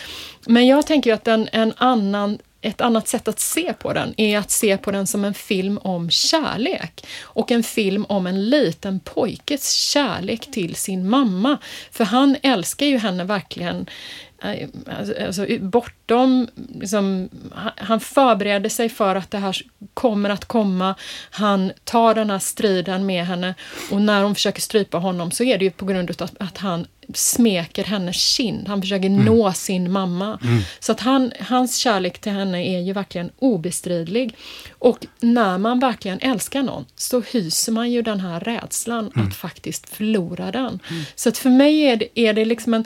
[0.47, 4.38] Men jag tänker att en, en annan ett annat sätt att se på den är
[4.38, 8.99] att se på den som en film om kärlek och en film om en liten
[8.99, 11.57] pojkes kärlek till sin mamma.
[11.91, 16.47] För han älskar ju henne verkligen Eh, alltså, alltså, bortom...
[16.79, 17.29] Liksom,
[17.77, 19.57] han förbereder sig för att det här
[19.93, 20.95] kommer att komma.
[21.29, 23.55] Han tar den här striden med henne
[23.91, 26.88] och när hon försöker strypa honom så är det ju på grund av att han
[27.13, 28.67] smeker hennes kind.
[28.67, 29.25] Han försöker mm.
[29.25, 30.39] nå sin mamma.
[30.43, 30.63] Mm.
[30.79, 34.36] Så att han, hans kärlek till henne är ju verkligen obestridlig.
[34.71, 39.27] Och när man verkligen älskar någon så hyser man ju den här rädslan mm.
[39.27, 40.79] att faktiskt förlora den.
[40.89, 41.03] Mm.
[41.15, 42.86] Så att för mig är det, är det liksom en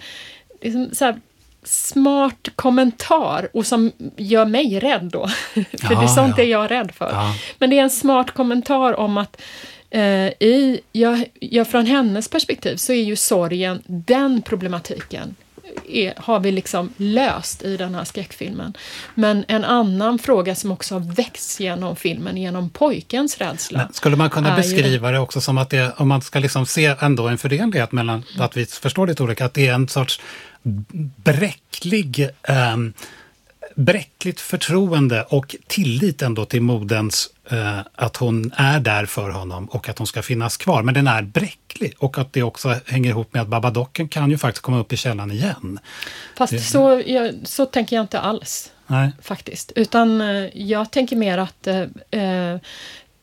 [0.61, 1.21] liksom så här,
[1.69, 5.27] smart kommentar och som gör mig rädd då.
[5.53, 6.43] för ja, det är sånt ja.
[6.43, 7.09] är jag rädd för.
[7.11, 7.35] Ja.
[7.57, 9.41] Men det är en smart kommentar om att
[9.89, 15.35] eh, i, ja, ja, från hennes perspektiv så är ju sorgen den problematiken
[15.89, 18.73] är, har vi liksom löst i den här skräckfilmen.
[19.15, 23.77] Men en annan fråga som också har växt genom filmen, genom pojkens rädsla.
[23.79, 26.95] Men skulle man kunna beskriva det också som att det, om man ska liksom se
[26.99, 30.21] ändå en förenlighet mellan, att vi förstår det olika, att det är en sorts
[31.23, 32.77] bräcklig, eh,
[33.79, 39.89] bräckligt förtroende och tillit ändå till modens eh, att hon är där för honom och
[39.89, 40.83] att hon ska finnas kvar.
[40.83, 44.37] Men den är bräcklig och att det också hänger ihop med att Babadocken kan ju
[44.37, 45.79] faktiskt komma upp i källan igen.
[46.37, 46.59] Fast det...
[46.59, 48.71] så, jag, så tänker jag inte alls.
[48.87, 49.11] Nej.
[49.21, 49.71] Faktiskt.
[49.75, 52.59] Utan eh, jag tänker mer att eh, eh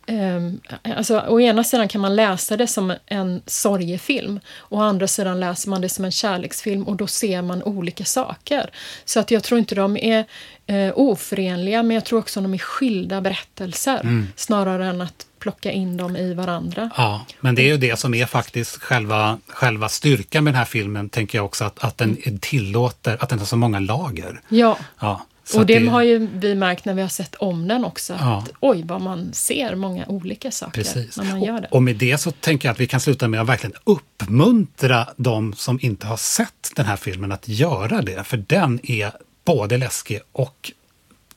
[0.09, 5.07] Um, alltså, å ena sidan kan man läsa det som en sorgefilm och å andra
[5.07, 8.71] sidan läser man det som en kärleksfilm och då ser man olika saker.
[9.05, 10.25] Så att jag tror inte de är
[10.71, 14.29] uh, oförenliga men jag tror också de är skilda berättelser mm.
[14.37, 16.91] snarare än att plocka in dem i varandra.
[16.97, 20.65] Ja, men det är ju det som är faktiskt själva, själva styrkan med den här
[20.65, 24.41] filmen, tänker jag också, att, att den tillåter, att den har så många lager.
[24.49, 24.79] Ja.
[25.01, 25.27] ja.
[25.47, 28.17] Så och det, det, har ju vi märkt när vi har sett om den också.
[28.21, 28.39] Ja.
[28.39, 31.17] Att, oj, vad man ser många olika saker Precis.
[31.17, 31.69] när man gör det.
[31.71, 35.53] Och, med det så tänker jag att vi kan sluta med att verkligen uppmuntra de
[35.53, 38.25] som inte har sett den här filmen att göra det.
[38.25, 39.13] För den är
[39.45, 40.73] både läskig och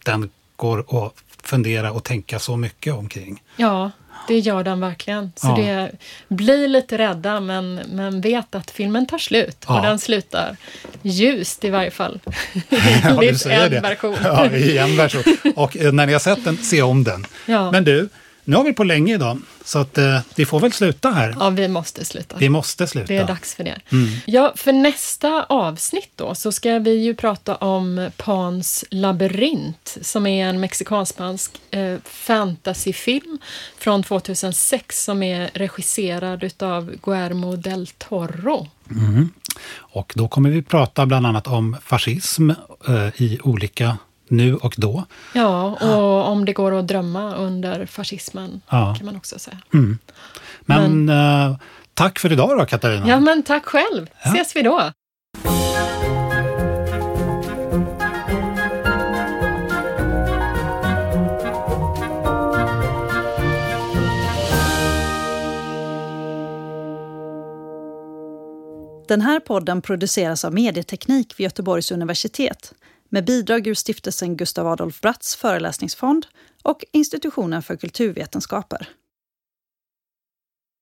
[0.05, 3.43] den går att fundera och tänka så mycket omkring.
[3.55, 3.91] Ja,
[4.27, 5.31] det gör den verkligen.
[5.35, 5.55] Så ja.
[5.55, 5.91] det,
[6.27, 9.77] bli lite rädda men, men vet att filmen tar slut ja.
[9.77, 10.57] och den slutar
[11.01, 12.19] ljust i varje fall.
[13.03, 13.79] ja, du säger det.
[13.79, 14.15] Version.
[14.23, 15.23] ja, i en version.
[15.55, 17.25] Och eh, när ni har sett den, se om den.
[17.45, 17.71] Ja.
[17.71, 18.09] Men du,
[18.43, 21.35] nu har vi på länge idag, så att eh, vi får väl sluta här.
[21.39, 22.35] Ja, vi måste sluta.
[22.39, 23.07] Vi måste sluta.
[23.07, 23.79] Det är dags för det.
[23.91, 24.09] Mm.
[24.25, 30.45] Ja, för nästa avsnitt då så ska vi ju prata om Pans labyrint som är
[30.45, 33.37] en mexikanspansk eh, fantasyfilm
[33.77, 38.67] från 2006 som är regisserad utav Guillermo del Toro.
[38.91, 39.29] Mm.
[39.75, 42.49] Och då kommer vi prata bland annat om fascism
[42.87, 43.97] eh, i olika
[44.29, 45.05] nu och då.
[45.33, 48.95] Ja, och om det går att drömma under fascismen ja.
[48.97, 49.57] kan man också säga.
[49.73, 49.97] Mm.
[50.61, 51.57] Men, men uh,
[51.93, 53.07] tack för idag då, Katarina.
[53.07, 54.09] Ja, men tack själv.
[54.23, 54.29] Ja.
[54.29, 54.91] Ses vi då.
[69.09, 72.73] Den här podden produceras av Medieteknik vid Göteborgs universitet
[73.09, 76.25] med bidrag ur stiftelsen Gustav Adolf Bratts föreläsningsfond
[76.63, 78.87] och Institutionen för kulturvetenskaper.